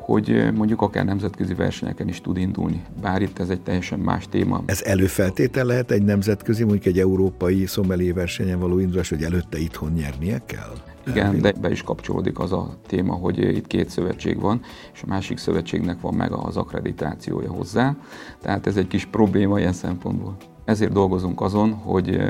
hogy 0.04 0.52
mondjuk 0.54 0.82
akár 0.82 1.04
nemzetközi 1.04 1.54
versenyeken 1.54 2.08
is 2.08 2.20
tud 2.20 2.36
indulni. 2.36 2.82
Bár 3.00 3.22
itt 3.22 3.38
ez 3.38 3.48
egy 3.48 3.60
teljesen 3.60 3.98
más 3.98 4.28
téma. 4.28 4.62
Ez 4.66 4.82
előfeltétel 4.82 5.64
lehet 5.64 5.90
egy 5.90 6.02
nemzetközi, 6.02 6.64
mondjuk 6.64 6.84
egy 6.84 6.98
európai 6.98 7.66
szomelié 7.66 8.10
versenyen 8.10 8.60
való 8.60 8.78
indulás, 8.78 9.08
hogy 9.08 9.22
előtte 9.22 9.58
itthon 9.58 9.92
nyernie 9.92 10.42
kell? 10.46 10.74
Igen, 11.06 11.40
de 11.40 11.52
be 11.60 11.70
is 11.70 11.82
kapcsolódik 11.82 12.38
az 12.38 12.52
a 12.52 12.76
téma, 12.86 13.12
hogy 13.12 13.38
itt 13.38 13.66
két 13.66 13.88
szövetség 13.88 14.40
van, 14.40 14.60
és 14.94 15.02
a 15.02 15.06
másik 15.06 15.38
szövetségnek 15.38 16.00
van 16.00 16.14
meg 16.14 16.32
az 16.32 16.56
akkreditációja 16.56 17.50
hozzá. 17.50 17.96
Tehát 18.40 18.66
ez 18.66 18.76
egy 18.76 18.86
kis 18.86 19.04
probléma 19.04 19.58
ilyen 19.58 19.72
szempontból. 19.72 20.36
Ezért 20.64 20.92
dolgozunk 20.92 21.40
azon, 21.40 21.72
hogy 21.72 22.20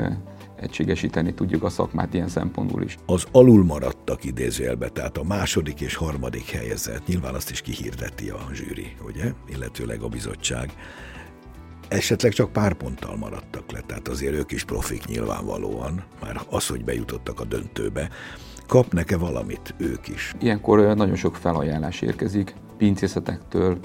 egységesíteni 0.55 1.33
tudjuk 1.33 1.63
a 1.63 1.69
szakmát 1.69 2.13
ilyen 2.13 2.27
szempontból 2.27 2.83
is. 2.83 2.97
Az 3.05 3.25
alul 3.31 3.63
maradtak 3.63 4.23
idézőjelbe, 4.23 4.89
tehát 4.89 5.17
a 5.17 5.23
második 5.23 5.81
és 5.81 5.95
harmadik 5.95 6.49
helyezett, 6.49 7.07
nyilván 7.07 7.35
azt 7.35 7.51
is 7.51 7.61
kihirdeti 7.61 8.29
a 8.29 8.47
zsűri, 8.53 8.95
ugye, 9.05 9.33
illetőleg 9.49 10.01
a 10.01 10.07
bizottság. 10.07 10.73
Esetleg 11.87 12.31
csak 12.31 12.51
pár 12.51 12.73
ponttal 12.73 13.15
maradtak 13.15 13.71
le, 13.71 13.81
tehát 13.81 14.07
azért 14.07 14.33
ők 14.33 14.51
is 14.51 14.63
profik 14.63 15.05
nyilvánvalóan, 15.05 16.03
már 16.21 16.41
az, 16.49 16.67
hogy 16.67 16.83
bejutottak 16.83 17.39
a 17.39 17.45
döntőbe. 17.45 18.09
Kapnak-e 18.67 19.17
valamit 19.17 19.73
ők 19.77 20.07
is? 20.07 20.33
Ilyenkor 20.39 20.95
nagyon 20.95 21.15
sok 21.15 21.35
felajánlás 21.35 22.01
érkezik, 22.01 22.53
pincészetektől, 22.77 23.77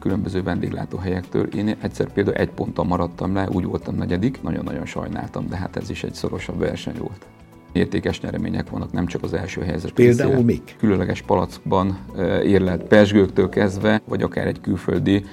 különböző 0.00 0.42
vendéglátóhelyektől. 0.42 1.46
Én 1.46 1.76
egyszer 1.80 2.12
például 2.12 2.36
egy 2.36 2.50
ponttal 2.50 2.84
maradtam 2.84 3.34
le, 3.34 3.48
úgy 3.48 3.64
voltam 3.64 3.94
negyedik, 3.94 4.42
nagyon-nagyon 4.42 4.86
sajnáltam, 4.86 5.48
de 5.48 5.56
hát 5.56 5.76
ez 5.76 5.90
is 5.90 6.02
egy 6.02 6.14
szorosabb 6.14 6.58
verseny 6.58 6.96
volt. 6.98 7.26
Értékes 7.74 8.20
nyeremények 8.20 8.70
vannak, 8.70 8.92
nem 8.92 9.06
csak 9.06 9.22
az 9.22 9.32
első 9.32 9.62
helyzet. 9.62 9.92
Például 9.92 10.30
pincél, 10.30 10.44
mik? 10.44 10.76
Különleges 10.78 11.22
palackban 11.22 11.98
érlelt 12.44 12.82
pesgőktől 12.82 13.48
kezdve, 13.48 14.02
vagy 14.08 14.22
akár 14.22 14.46
egy 14.46 14.60
külföldi 14.60 15.24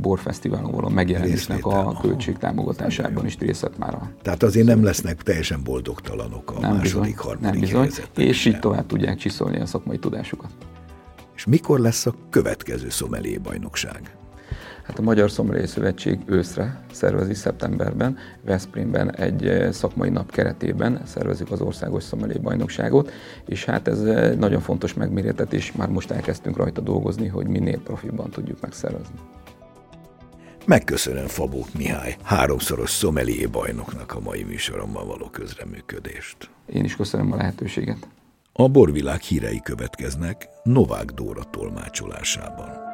borfesztiválon 0.00 0.70
való 0.70 0.88
megjelenésnek 0.88 1.66
a 1.66 1.98
költség 2.00 2.36
támogatásában 2.36 3.26
is 3.26 3.38
részt 3.38 3.70
már 3.78 3.94
a... 3.94 4.10
Tehát 4.22 4.42
azért 4.42 4.66
nem 4.66 4.84
lesznek 4.84 5.22
teljesen 5.22 5.60
boldogtalanok 5.64 6.50
a 6.50 6.60
nem 6.60 6.76
második, 6.76 6.92
bizony, 6.92 7.14
harmadik 7.16 7.50
nem 7.50 7.60
bizony, 7.60 8.06
És 8.16 8.44
így 8.44 8.58
tovább 8.58 8.86
tudják 8.86 9.16
csiszolni 9.16 9.60
a 9.60 9.66
szakmai 9.66 9.98
tudásukat. 9.98 10.50
És 11.36 11.46
mikor 11.46 11.78
lesz 11.78 12.06
a 12.06 12.14
következő 12.30 12.88
szomelié 12.88 13.38
bajnokság? 13.38 14.14
Hát 14.90 14.98
a 14.98 15.02
Magyar 15.02 15.30
Szomelié 15.30 15.66
Szövetség 15.66 16.18
őszre 16.26 16.84
szervezi 16.92 17.34
szeptemberben, 17.34 18.16
Veszprémben 18.44 19.14
egy 19.14 19.46
eh, 19.46 19.72
szakmai 19.72 20.08
nap 20.08 20.30
keretében 20.30 21.02
szervezik 21.06 21.50
az 21.50 21.60
országos 21.60 22.02
szomelié 22.02 22.38
bajnokságot, 22.38 23.12
és 23.46 23.64
hát 23.64 23.88
ez 23.88 24.00
egy 24.02 24.38
nagyon 24.38 24.60
fontos 24.60 24.94
megméretetés, 24.94 25.72
már 25.72 25.88
most 25.88 26.10
elkezdtünk 26.10 26.56
rajta 26.56 26.80
dolgozni, 26.80 27.26
hogy 27.26 27.46
minél 27.46 27.80
profiban 27.80 28.30
tudjuk 28.30 28.60
megszervezni. 28.60 29.14
Megköszönöm 30.66 31.26
Fabót 31.26 31.74
Mihály, 31.74 32.16
háromszoros 32.22 32.90
szomelié 32.90 33.46
bajnoknak 33.46 34.14
a 34.14 34.20
mai 34.20 34.42
műsorommal 34.42 35.06
való 35.06 35.28
közreműködést. 35.30 36.50
Én 36.66 36.84
is 36.84 36.96
köszönöm 36.96 37.32
a 37.32 37.36
lehetőséget. 37.36 38.08
A 38.52 38.68
borvilág 38.68 39.20
hírei 39.20 39.60
következnek 39.64 40.48
Novák 40.62 41.10
Dóra 41.10 41.42
tolmácsolásában. 41.50 42.88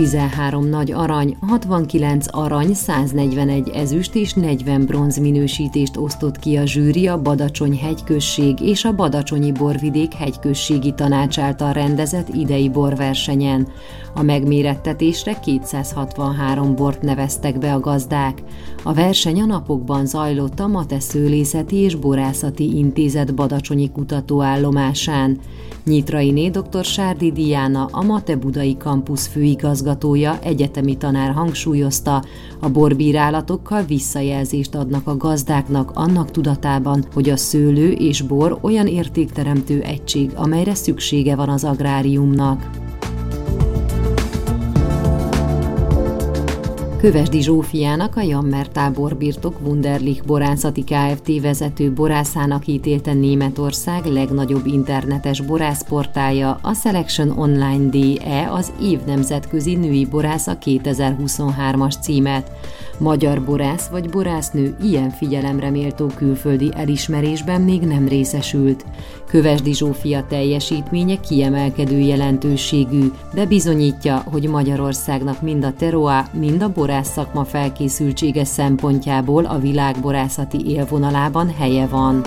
13 0.00 0.68
nagy 0.68 0.92
arany, 0.92 1.36
69 1.40 2.26
arany, 2.30 2.74
141 2.74 3.68
ezüst 3.68 4.14
és 4.14 4.32
40 4.32 4.86
bronz 4.86 5.18
minősítést 5.18 5.96
osztott 5.96 6.38
ki 6.38 6.56
a 6.56 6.66
zsűri 6.66 7.06
a 7.06 7.22
Badacsony 7.22 7.76
hegyközség 7.76 8.60
és 8.60 8.84
a 8.84 8.94
Badacsonyi 8.94 9.52
borvidék 9.52 10.12
hegyközségi 10.12 10.92
tanács 10.94 11.38
által 11.38 11.72
rendezett 11.72 12.28
idei 12.34 12.68
borversenyen. 12.68 13.68
A 14.14 14.22
megmérettetésre 14.22 15.40
263 15.40 16.74
bort 16.74 17.02
neveztek 17.02 17.58
be 17.58 17.74
a 17.74 17.80
gazdák. 17.80 18.42
A 18.82 18.94
verseny 18.94 19.40
a 19.40 19.44
napokban 19.44 20.06
zajlott 20.06 20.60
a 20.60 20.66
Mate 20.66 21.00
Szőlészeti 21.00 21.76
és 21.76 21.94
Borászati 21.94 22.76
Intézet 22.76 23.34
Badacsonyi 23.34 23.90
kutatóállomásán. 23.90 25.38
Nyitrainé 25.84 26.48
dr. 26.48 26.84
Sárdi 26.84 27.32
Diana, 27.32 27.88
a 27.90 28.02
Mate 28.02 28.36
Budai 28.36 28.76
Kampusz 28.76 29.26
főigazgatója, 29.90 30.38
egyetemi 30.42 30.96
tanár 30.96 31.32
hangsúlyozta, 31.32 32.24
a 32.60 32.68
borbírálatokkal 32.68 33.82
visszajelzést 33.82 34.74
adnak 34.74 35.06
a 35.06 35.16
gazdáknak 35.16 35.90
annak 35.94 36.30
tudatában, 36.30 37.04
hogy 37.14 37.30
a 37.30 37.36
szőlő 37.36 37.90
és 37.90 38.22
bor 38.22 38.58
olyan 38.60 38.86
értékteremtő 38.86 39.80
egység, 39.80 40.30
amelyre 40.34 40.74
szüksége 40.74 41.34
van 41.34 41.48
az 41.48 41.64
agráriumnak. 41.64 42.70
Kövesdi 47.00 47.42
Zsófiának 47.42 48.16
a 48.16 48.20
Jammer 48.20 48.68
táborbirtok 48.68 49.60
Wunderlich 49.60 50.24
borászati 50.24 50.84
Kft. 50.84 51.40
vezető 51.40 51.92
borászának 51.92 52.66
ítélte 52.66 53.12
Németország 53.12 54.04
legnagyobb 54.04 54.66
internetes 54.66 55.40
borászportája, 55.40 56.58
a 56.62 56.74
Selection 56.74 57.30
Online 57.30 57.88
DE 57.88 58.50
az 58.50 58.72
év 58.82 58.98
nemzetközi 59.06 59.74
női 59.74 60.06
borásza 60.06 60.58
2023-as 60.64 62.00
címet. 62.00 62.50
Magyar 62.98 63.44
borász 63.44 63.88
vagy 63.88 64.08
borásznő 64.08 64.76
ilyen 64.82 65.10
figyelemre 65.10 65.70
méltó 65.70 66.06
külföldi 66.06 66.70
elismerésben 66.74 67.60
még 67.60 67.80
nem 67.80 68.08
részesült. 68.08 68.84
Kövesdi 69.26 69.74
Zsófia 69.74 70.24
teljesítménye 70.28 71.20
kiemelkedő 71.20 71.98
jelentőségű, 71.98 73.10
de 73.34 73.46
bizonyítja, 73.46 74.22
hogy 74.30 74.48
Magyarországnak 74.48 75.42
mind 75.42 75.64
a 75.64 75.72
teroá, 75.72 76.28
mind 76.32 76.62
a 76.62 76.68
borász 76.90 77.12
szakma 77.12 77.44
felkészültsége 77.44 78.44
szempontjából 78.44 79.44
a 79.44 79.58
világborászati 79.58 80.66
élvonalában 80.66 81.54
helye 81.58 81.86
van. 81.86 82.24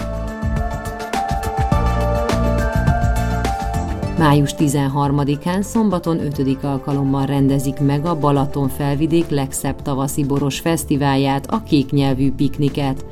Május 4.18 4.56
13-án 4.58 5.62
szombaton 5.62 6.20
5. 6.20 6.64
alkalommal 6.64 7.26
rendezik 7.26 7.80
meg 7.80 8.06
a 8.06 8.20
Balaton 8.20 8.70
felvidék 8.70 9.30
legszebb 9.30 9.82
tavaszi 9.82 10.24
boros 10.24 10.60
fesztiválját, 10.60 11.46
a 11.46 11.64
kéknyelvű 11.64 12.32
pikniket. 12.32 13.06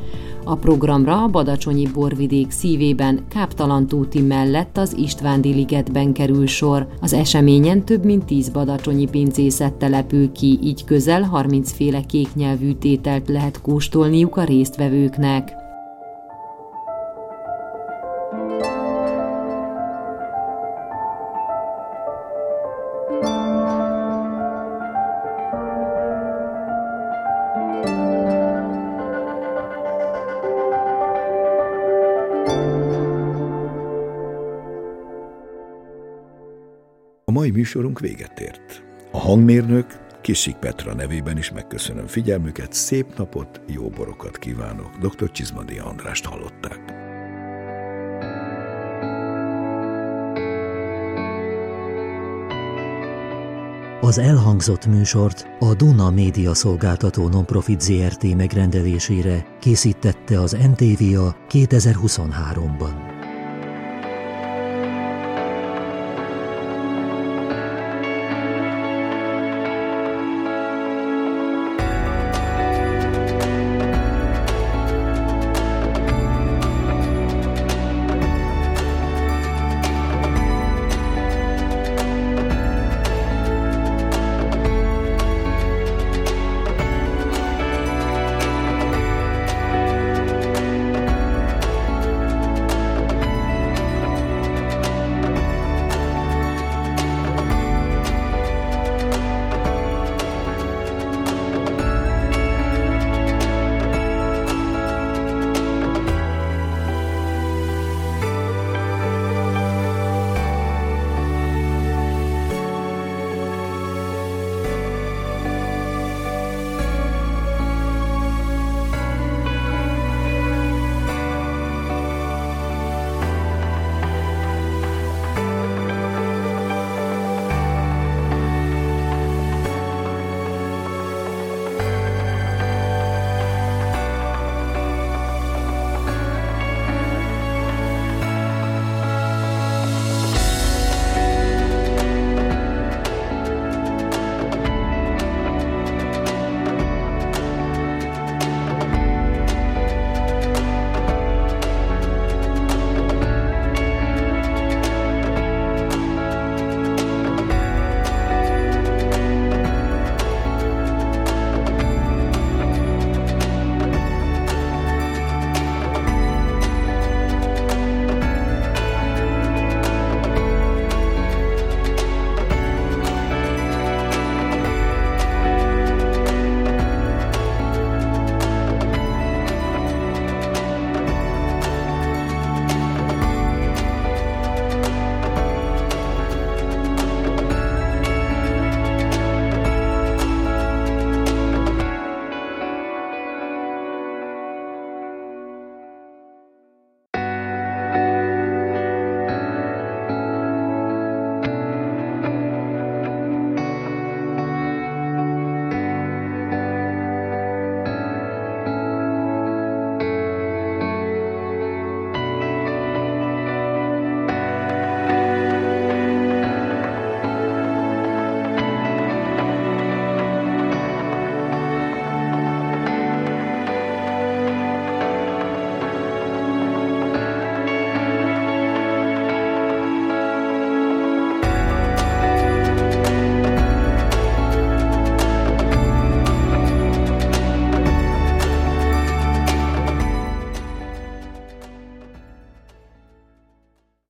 A 0.52 0.56
programra 0.56 1.24
a 1.24 1.28
Badacsonyi 1.28 1.88
borvidék 1.94 2.52
szívében 2.52 3.20
Káptalantóti 3.30 4.22
mellett 4.22 4.78
az 4.78 4.98
Istvándi 4.98 5.54
ligetben 5.54 6.14
kerül 6.14 6.48
sor. 6.48 6.88
Az 7.02 7.14
eseményen 7.14 7.86
több 7.86 8.06
mint 8.06 8.26
10 8.26 8.50
badacsonyi 8.50 9.10
pincészet 9.10 9.74
települ 9.74 10.32
ki, 10.32 10.60
így 10.64 10.84
közel 10.84 11.22
30 11.22 11.72
féle 11.72 12.02
kéknyelvű 12.02 12.74
tételt 12.74 13.30
lehet 13.30 13.62
kóstolniuk 13.62 14.38
a 14.38 14.44
résztvevőknek. 14.44 15.61
Mai 37.42 37.52
műsorunk 37.52 38.00
véget 38.00 38.40
ért. 38.40 38.84
A 39.12 39.18
hangmérnök 39.18 39.86
Kisik 40.22 40.56
Petra 40.56 40.94
nevében 40.94 41.38
is 41.38 41.52
megköszönöm 41.52 42.08
figyelmüket, 42.08 42.74
szép 42.74 43.18
napot, 43.18 43.62
jó 43.68 43.90
borokat 43.90 44.38
kívánok. 44.38 44.98
Dr. 44.98 45.32
Csizmadi 45.32 45.78
Andrást 45.78 46.26
hallották. 46.26 46.80
Az 54.02 54.18
elhangzott 54.18 54.86
műsort 54.86 55.48
a 55.60 55.74
Duna 55.74 56.12
Média 56.12 56.54
Szolgáltató 56.54 57.28
Nonprofit 57.28 57.82
ZRT 57.82 58.36
megrendelésére 58.36 59.46
készítette 59.60 60.40
az 60.40 60.52
NTVA 60.52 61.36
2023-ban. 61.50 63.11